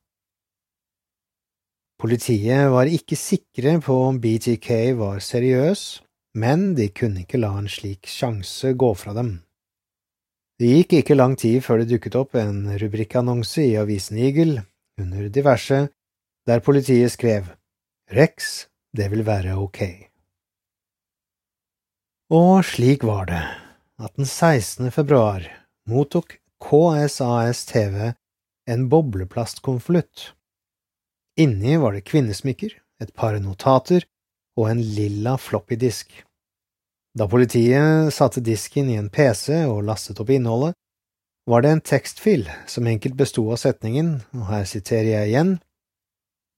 Politiet 1.96 2.68
var 2.74 2.92
ikke 2.92 3.16
sikre 3.16 3.78
på 3.80 3.96
om 4.10 4.20
BTK 4.20 4.68
var 5.00 5.24
seriøs, 5.24 6.02
men 6.36 6.74
de 6.76 6.90
kunne 6.92 7.24
ikke 7.24 7.40
la 7.40 7.54
en 7.56 7.72
slik 7.72 8.04
sjanse 8.04 8.74
gå 8.76 8.92
fra 9.00 9.16
dem. 9.16 9.32
Det 10.60 10.76
gikk 10.76 11.00
ikke 11.00 11.20
lang 11.22 11.40
tid 11.40 11.64
før 11.64 11.86
det 11.86 11.94
dukket 11.94 12.20
opp 12.20 12.36
en 12.36 12.66
rubrikkannonse 12.84 13.64
i 13.64 13.78
avisen 13.80 14.20
Eagle, 14.20 14.66
under 15.00 15.32
diverse, 15.32 15.86
der 16.44 16.60
politiet 16.60 17.16
skrev 17.16 17.48
Rex, 18.12 18.68
det 18.92 19.08
vil 19.14 19.24
være 19.24 19.56
ok. 19.56 20.11
Og 22.32 22.62
slik 22.64 23.02
var 23.04 23.26
det, 23.28 23.42
at 24.00 24.14
den 24.16 24.24
16. 24.24 24.88
februar 24.96 25.44
mottok 25.92 26.38
KSAS 26.64 27.66
TV 27.68 28.14
en 28.72 28.86
bobleplastkonvolutt. 28.88 30.30
Inni 31.36 31.76
var 31.76 31.92
det 31.92 32.06
kvinnesmykker, 32.08 32.72
et 33.04 33.12
par 33.20 33.36
notater 33.44 34.08
og 34.56 34.70
en 34.70 34.80
lilla 34.80 35.36
floppy-disk. 35.36 36.08
Da 37.20 37.28
politiet 37.28 38.16
satte 38.16 38.40
disken 38.40 38.88
i 38.88 38.96
en 38.96 39.12
PC 39.12 39.66
og 39.66 39.84
lastet 39.92 40.24
opp 40.24 40.32
innholdet, 40.32 40.78
var 41.52 41.66
det 41.66 41.76
en 41.76 41.84
tekstfil 41.84 42.48
som 42.64 42.88
enkelt 42.88 43.20
besto 43.20 43.44
av 43.52 43.60
setningen, 43.60 44.22
og 44.40 44.48
her 44.54 44.64
siterer 44.72 45.18
jeg 45.18 45.34
igjen, 45.34 45.58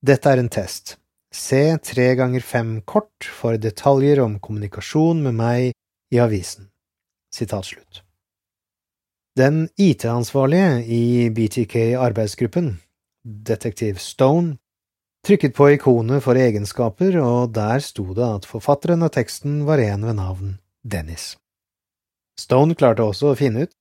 Dette 0.05 0.29
er 0.29 0.38
en 0.38 0.53
test. 0.53 0.99
Se 1.33 1.77
tre 1.81 2.11
ganger 2.15 2.45
fem 2.45 2.81
kort 2.85 3.25
for 3.25 3.57
detaljer 3.57 4.21
om 4.21 4.37
kommunikasjon 4.39 5.23
med 5.25 5.33
meg 5.33 5.71
i 6.13 6.19
avisen. 6.21 6.69
Sitat 7.33 7.65
slutt. 7.65 8.03
Den 9.33 9.65
IT-ansvarlige 9.81 10.83
i 10.85 11.29
BTK-arbeidsgruppen, 11.33 12.75
detektiv 13.25 13.97
Stone, 13.97 14.59
trykket 15.25 15.55
på 15.57 15.71
ikonet 15.73 16.21
for 16.21 16.37
egenskaper, 16.37 17.17
og 17.17 17.55
der 17.55 17.81
sto 17.81 18.05
det 18.13 18.27
at 18.27 18.45
forfatteren 18.45 19.01
av 19.01 19.15
teksten 19.17 19.63
var 19.65 19.81
en 19.81 20.05
ved 20.05 20.19
navn 20.19 20.53
Dennis. 20.85 21.31
Stone 22.37 22.77
klarte 22.77 23.07
også 23.09 23.31
å 23.31 23.39
finne 23.39 23.65
ut, 23.65 23.73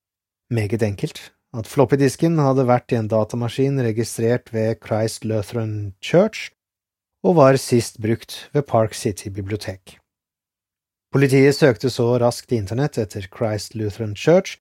meget 0.49 0.81
enkelt, 0.81 1.21
at 1.53 1.69
floppydisken 1.69 2.41
hadde 2.41 2.65
vært 2.65 2.95
i 2.95 2.97
en 2.97 3.11
datamaskin 3.13 3.77
registrert 3.85 4.49
ved 4.55 4.81
Christ 4.81 5.21
Lutheran 5.29 5.93
Church 6.01 6.49
og 7.23 7.37
var 7.39 7.57
sist 7.61 7.99
brukt 8.03 8.49
ved 8.53 8.67
Park 8.67 8.93
City 8.93 9.31
bibliotek. 9.31 9.97
Politiet 11.13 11.55
søkte 11.55 11.91
så 11.93 12.07
raskt 12.19 12.51
internett 12.51 12.97
etter 12.97 13.27
Christ 13.29 13.75
Lutheran 13.77 14.15
Church 14.15 14.57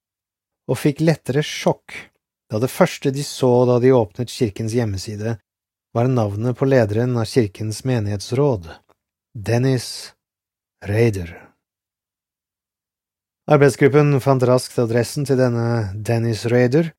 og 0.71 0.79
fikk 0.79 1.01
lettere 1.03 1.43
sjokk 1.43 1.97
da 2.53 2.61
det 2.61 2.69
første 2.71 3.11
de 3.11 3.25
så 3.25 3.65
da 3.65 3.79
de 3.81 3.95
åpnet 3.97 4.31
kirkens 4.31 4.75
hjemmeside, 4.77 5.39
var 5.97 6.09
navnet 6.09 6.57
på 6.59 6.69
lederen 6.69 7.17
av 7.17 7.25
kirkens 7.29 7.81
menighetsråd, 7.89 8.69
Dennis 9.33 10.13
Raider. 10.85 11.33
Arbeidsgruppen 13.49 14.21
fant 14.21 14.45
raskt 14.49 14.77
adressen 14.79 15.25
til 15.29 15.41
denne 15.41 15.95
Dennis 15.97 16.45
Raider 16.53 16.93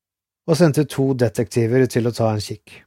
og 0.49 0.58
sendte 0.58 0.88
to 0.89 1.12
detektiver 1.13 1.86
til 1.86 2.10
å 2.10 2.15
ta 2.17 2.34
en 2.34 2.41
kikk. 2.41 2.82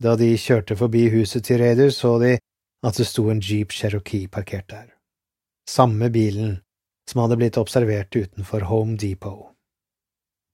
Da 0.00 0.16
de 0.16 0.32
kjørte 0.40 0.76
forbi 0.80 1.08
huset 1.12 1.44
til 1.44 1.60
Raider, 1.60 1.90
så 1.92 2.16
de 2.22 2.38
at 2.86 2.96
det 2.96 3.06
sto 3.06 3.26
en 3.28 3.42
Jeep 3.44 3.74
Cherokee 3.76 4.28
parkert 4.32 4.70
der, 4.72 4.86
samme 5.68 6.08
bilen 6.10 6.60
som 7.10 7.20
hadde 7.24 7.36
blitt 7.36 7.58
observert 7.60 8.16
utenfor 8.16 8.64
Home 8.70 8.96
Depot. 8.96 9.50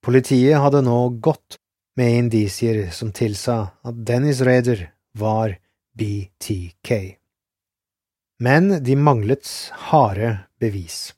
Politiet 0.02 0.59
hadde 0.62 0.82
nå 0.87 0.98
gått 1.22 1.59
med 1.96 2.18
indisier 2.24 2.90
som 2.94 3.12
tilsa 3.14 3.59
at 3.87 4.02
Dennis 4.06 4.42
Raider 4.46 4.88
var 5.18 5.56
BTK. 5.96 7.16
Men 8.42 8.82
de 8.85 8.96
manglet 8.96 9.48
harde 9.90 10.32
bevis. 10.61 11.14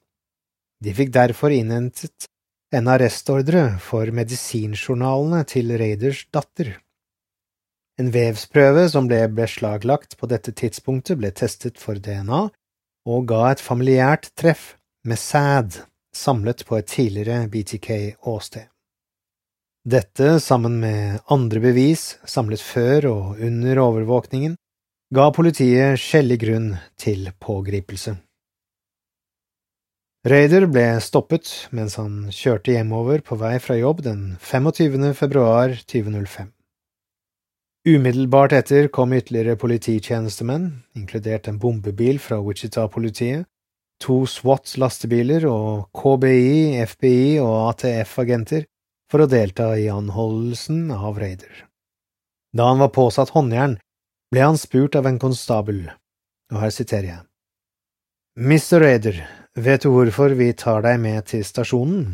De 0.84 0.94
fikk 0.94 1.10
derfor 1.14 1.50
innhentet 1.50 2.28
en 2.74 2.90
arrestordre 2.92 3.64
for 3.82 4.10
medisinjournalene 4.14 5.42
til 5.48 5.72
Raiders 5.80 6.26
datter. 6.34 6.76
En 7.98 8.12
vevsprøve 8.14 8.84
som 8.92 9.08
ble 9.10 9.24
beslaglagt 9.34 10.14
på 10.20 10.28
dette 10.30 10.52
tidspunktet, 10.54 11.18
ble 11.18 11.32
testet 11.34 11.80
for 11.82 11.98
DNA 11.98 12.44
og 13.08 13.24
ga 13.30 13.48
et 13.50 13.62
familiært 13.62 14.30
treff 14.38 14.76
med 15.08 15.18
sæd 15.18 15.80
samlet 16.14 16.62
på 16.68 16.78
et 16.78 16.86
tidligere 16.90 17.48
BTK-åsted. 17.50 18.68
Dette, 19.88 20.38
sammen 20.44 20.80
med 20.82 21.20
andre 21.32 21.60
bevis 21.64 22.18
samlet 22.28 22.62
før 22.62 23.08
og 23.10 23.42
under 23.42 23.80
overvåkningen, 23.80 24.56
ga 25.14 25.30
politiet 25.32 25.96
skjellig 25.98 26.38
grunn 26.42 26.68
til 27.00 27.30
pågripelse. 27.40 28.18
Raider 30.28 30.66
ble 30.68 30.84
stoppet 31.00 31.48
mens 31.72 31.96
han 31.96 32.28
kjørte 32.34 32.74
hjemover 32.74 33.22
på 33.24 33.38
vei 33.40 33.56
fra 33.64 33.78
jobb 33.78 34.02
den 34.04 34.22
25. 34.44 35.14
februar 35.16 35.72
2005. 35.88 36.52
Umiddelbart 37.88 38.52
etter 38.52 38.88
kom 38.92 39.14
ytterligere 39.16 39.56
polititjenestemenn, 39.56 40.64
inkludert 40.98 41.46
en 41.48 41.56
bombebil 41.62 42.18
fra 42.20 42.36
Wichita-politiet, 42.44 43.46
to 44.02 44.26
SWAT-lastebiler 44.28 45.46
og 45.48 45.86
KBI, 45.96 46.82
FBI 46.84 47.38
og 47.40 47.54
ATF-agenter 47.70 48.66
for 49.08 49.24
å 49.24 49.28
delta 49.30 49.70
i 49.80 49.86
anholdelsen 49.88 50.90
av 50.92 51.16
Raider. 51.22 51.62
Da 52.52 52.66
han 52.68 52.82
var 52.82 52.92
påsatt 52.92 53.32
håndjern, 53.32 53.78
ble 54.34 54.44
han 54.44 54.60
spurt 54.60 54.98
av 55.00 55.08
en 55.08 55.22
konstabel, 55.22 55.80
og 56.52 56.60
her 56.60 56.74
siterer 56.74 57.08
jeg. 57.08 57.24
Mr. 58.36 58.84
Raider, 58.84 59.22
vet 59.56 59.86
du 59.86 59.94
hvorfor 59.94 60.36
vi 60.36 60.50
tar 60.52 60.84
deg 60.84 61.00
med 61.06 61.24
til 61.32 61.46
stasjonen? 61.46 62.04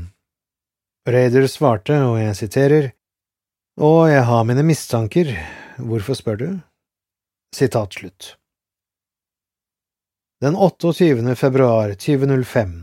Raider 1.10 1.50
svarte, 1.50 1.98
og 2.06 2.20
jeg 2.22 2.38
siterer, 2.44 2.88
Å, 3.74 4.06
jeg 4.06 4.22
har 4.22 4.44
mine 4.46 4.62
mistanker, 4.62 5.34
hvorfor 5.78 6.18
spør 6.18 6.40
du? 6.40 6.48
Sitat 7.54 7.94
slutt. 7.94 8.34
Den 10.42 10.56
28. 10.56 11.36
februar 11.38 11.94
2005 11.94 12.74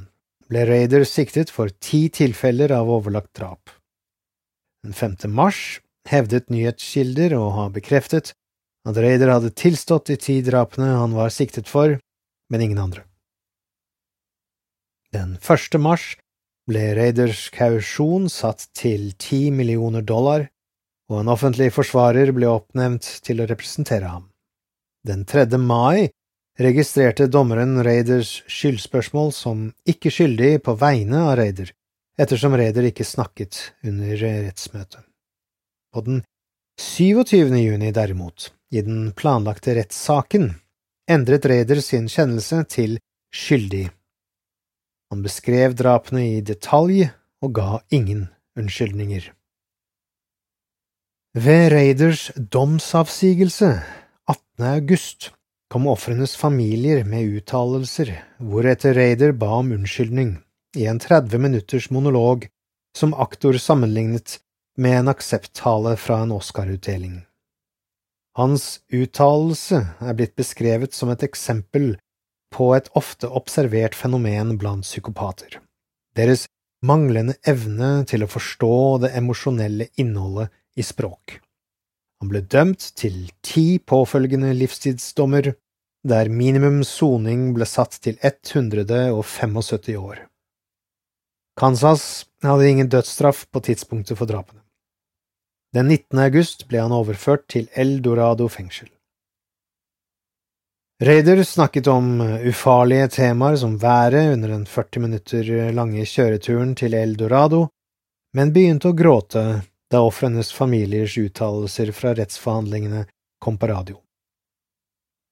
ble 0.51 0.65
Raider 0.67 1.04
siktet 1.08 1.51
for 1.54 1.71
ti 1.84 2.08
tilfeller 2.10 2.71
av 2.75 2.89
overlagt 2.89 3.34
drap. 3.38 3.69
Den 4.84 4.93
5. 4.97 5.30
mars 5.30 5.80
hevdet 6.10 6.49
nyhetskilder 6.49 7.36
å 7.38 7.49
ha 7.56 7.67
bekreftet 7.69 8.34
at 8.88 8.97
Raider 8.97 9.30
hadde 9.30 9.54
tilstått 9.54 10.10
de 10.10 10.17
ti 10.17 10.39
drapene 10.41 10.89
han 10.97 11.13
var 11.13 11.30
siktet 11.30 11.69
for, 11.69 11.99
men 12.49 12.65
ingen 12.65 12.82
andre. 12.82 13.06
Den 15.13 15.36
1. 15.38 15.77
mars 15.80 16.15
ble 16.69 16.93
Raiders 16.97 17.49
kausjon 17.54 18.30
satt 18.32 18.67
til 18.77 19.12
ti 19.19 19.49
millioner 19.51 20.01
dollar, 20.01 20.47
og 21.12 21.19
en 21.19 21.32
offentlig 21.34 21.74
forsvarer 21.76 22.32
ble 22.36 22.47
oppnevnt 22.47 23.08
til 23.26 23.43
å 23.43 23.47
representere 23.50 24.08
ham. 24.08 24.30
Den 25.04 25.26
3. 25.28 25.58
mai 25.60 26.08
registrerte 26.62 27.28
dommeren 27.28 27.82
Raiders 27.84 28.41
skyldspørsmål 28.47 29.32
som 29.36 29.65
ikke 29.89 30.12
skyldig 30.13 30.62
på 30.63 30.76
vegne 30.80 31.26
av 31.26 31.36
Raider, 31.41 31.71
ettersom 32.21 32.56
Raider 32.56 32.88
ikke 32.88 33.08
snakket 33.08 33.60
under 33.84 34.15
rettsmøtet. 34.21 35.04
På 35.91 36.04
den 36.06 36.21
27. 36.80 37.52
juni, 37.60 37.91
derimot, 37.91 38.54
i 38.71 38.80
den 38.86 39.12
planlagte 39.17 39.76
rettssaken, 39.76 40.54
endret 41.12 41.45
Raider 41.50 41.82
sin 41.84 42.08
kjennelse 42.08 42.63
til 42.71 42.95
skyldig. 43.36 43.89
Han 45.12 45.26
beskrev 45.26 45.76
drapene 45.76 46.24
i 46.38 46.39
detalj 46.45 47.10
og 47.43 47.54
ga 47.58 47.82
ingen 47.91 48.30
unnskyldninger. 48.56 49.28
Ved 51.33 51.71
Raiders 51.71 52.31
domsavsigelse 52.35 53.83
18. 54.27 54.65
august 54.67 55.29
kom 55.71 55.87
ofrenes 55.87 56.33
familier 56.35 57.05
med 57.07 57.37
uttalelser 57.37 58.11
hvoretter 58.35 58.97
Raider 58.99 59.31
ba 59.31 59.53
om 59.61 59.71
unnskyldning 59.71 60.33
i 60.75 60.89
en 60.91 60.99
30 60.99 61.39
minutters 61.39 61.87
monolog 61.87 62.49
som 62.99 63.15
aktor 63.15 63.55
sammenlignet 63.55 64.41
med 64.75 64.97
en 64.97 65.13
aksepttale 65.13 65.95
fra 65.95 66.19
en 66.25 66.35
Oscar-utdeling. 66.35 67.21
Hans 68.35 68.81
uttalelse 68.91 69.85
er 70.03 70.19
blitt 70.19 70.35
beskrevet 70.35 70.91
som 70.91 71.15
et 71.15 71.23
eksempel 71.23 71.93
på 72.51 72.73
et 72.75 72.91
ofte 72.91 73.31
observert 73.31 73.95
fenomen 73.95 74.57
blant 74.59 74.83
psykopater, 74.83 75.61
deres 76.11 76.49
manglende 76.83 77.39
evne 77.47 78.01
til 78.03 78.27
å 78.27 78.33
forstå 78.35 78.75
det 79.05 79.15
emosjonelle 79.15 79.93
innholdet 79.95 80.51
i 80.77 80.84
språk. 80.84 81.39
Han 82.21 82.29
ble 82.29 82.43
dømt 82.45 82.91
til 82.95 83.31
ti 83.41 83.79
påfølgende 83.79 84.53
livstidsdommer, 84.53 85.53
der 86.07 86.29
minimum 86.29 86.84
soning 86.86 87.51
ble 87.55 87.65
satt 87.65 87.97
til 88.01 88.17
175 88.21 89.97
år. 89.97 90.25
Kansas 91.57 92.25
hadde 92.43 92.69
ingen 92.69 92.89
dødsstraff 92.89 93.45
på 93.51 93.62
tidspunktet 93.65 94.17
for 94.17 94.29
drapene. 94.29 94.62
Den 95.73 95.88
19. 95.88 96.19
august 96.19 96.67
ble 96.67 96.81
han 96.84 96.91
overført 96.91 97.47
til 97.49 97.69
El 97.75 98.01
Dorado 98.03 98.47
fengsel. 98.51 98.89
Raider 101.01 101.43
snakket 101.43 101.88
om 101.89 102.19
ufarlige 102.21 103.07
temaer 103.07 103.55
som 103.57 103.77
været 103.81 104.34
under 104.34 104.49
den 104.53 104.65
40 104.65 105.01
minutter 105.01 105.71
lange 105.73 106.05
kjøreturen 106.05 106.75
til 106.77 106.93
El 106.93 107.15
Dorado, 107.17 107.67
men 108.38 108.53
begynte 108.53 108.91
å 108.91 108.97
gråte 108.97 109.45
da 109.91 110.01
ofrenes 110.08 110.51
familiers 110.56 111.17
uttalelser 111.19 111.91
fra 111.91 112.13
rettsforhandlingene 112.15 113.06
kom 113.43 113.58
på 113.58 113.67
radio. 113.71 113.97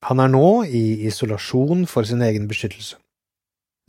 Han 0.08 0.20
er 0.24 0.32
nå 0.32 0.64
i 0.66 1.06
isolasjon 1.08 1.86
for 1.88 2.08
sin 2.08 2.22
egen 2.24 2.48
beskyttelse. 2.48 2.98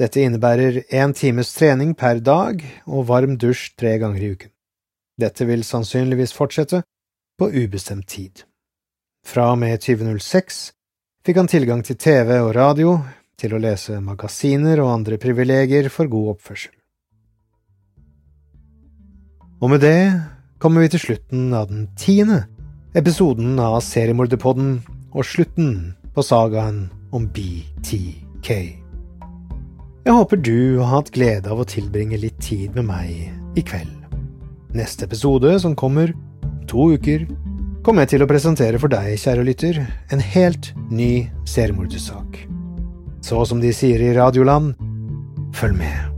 Dette 0.01 0.23
innebærer 0.25 0.81
én 0.89 1.13
times 1.15 1.53
trening 1.55 1.93
per 1.95 2.23
dag 2.25 2.63
og 2.87 3.07
varm 3.11 3.37
dusj 3.39 3.75
tre 3.79 3.99
ganger 4.01 4.23
i 4.23 4.31
uken. 4.35 4.51
Dette 5.21 5.45
vil 5.45 5.65
sannsynligvis 5.67 6.33
fortsette 6.33 6.83
på 7.39 7.51
ubestemt 7.53 8.09
tid. 8.09 8.45
Fra 9.27 9.51
og 9.53 9.59
med 9.61 9.77
2006 9.85 10.71
fikk 11.27 11.37
han 11.43 11.51
tilgang 11.53 11.85
til 11.85 11.99
TV 12.01 12.39
og 12.41 12.55
radio, 12.57 12.99
til 13.37 13.55
å 13.57 13.61
lese 13.61 14.01
magasiner 14.05 14.81
og 14.83 14.93
andre 14.93 15.17
privilegier 15.21 15.89
for 15.93 16.09
god 16.13 16.35
oppførsel. 16.35 16.73
Og 19.61 19.69
med 19.69 19.83
det 19.85 20.01
kommer 20.61 20.85
vi 20.85 20.91
til 20.93 21.01
slutten 21.01 21.55
av 21.57 21.71
den 21.71 21.87
tiende 21.99 22.43
episoden 22.99 23.55
av 23.63 23.79
Seriemorderpodden 23.85 24.75
og 25.17 25.25
slutten 25.25 25.95
på 26.13 26.25
sagaen 26.27 26.83
om 27.17 27.25
BTK. 27.33 28.51
Jeg 30.05 30.17
håper 30.17 30.41
du 30.41 30.81
har 30.83 30.99
hatt 30.99 31.13
glede 31.15 31.49
av 31.53 31.63
å 31.63 31.69
tilbringe 31.69 32.21
litt 32.21 32.37
tid 32.45 32.77
med 32.77 32.89
meg 32.91 33.57
i 33.57 33.65
kveld. 33.65 33.97
Neste 34.77 35.09
episode, 35.09 35.57
som 35.63 35.77
kommer 35.79 36.13
to 36.71 36.91
uker, 36.93 37.25
kommer 37.83 38.05
jeg 38.05 38.15
til 38.15 38.27
å 38.27 38.31
presentere 38.31 38.79
for 38.79 38.93
deg, 38.93 39.17
kjære 39.19 39.47
lytter, 39.49 39.81
en 40.13 40.23
helt 40.35 40.73
ny 40.93 41.31
seriemordersak. 41.49 42.45
Så 43.25 43.43
som 43.49 43.65
de 43.65 43.73
sier 43.77 44.03
i 44.05 44.15
Radioland, 44.17 44.77
følg 45.57 45.81
med. 45.81 46.10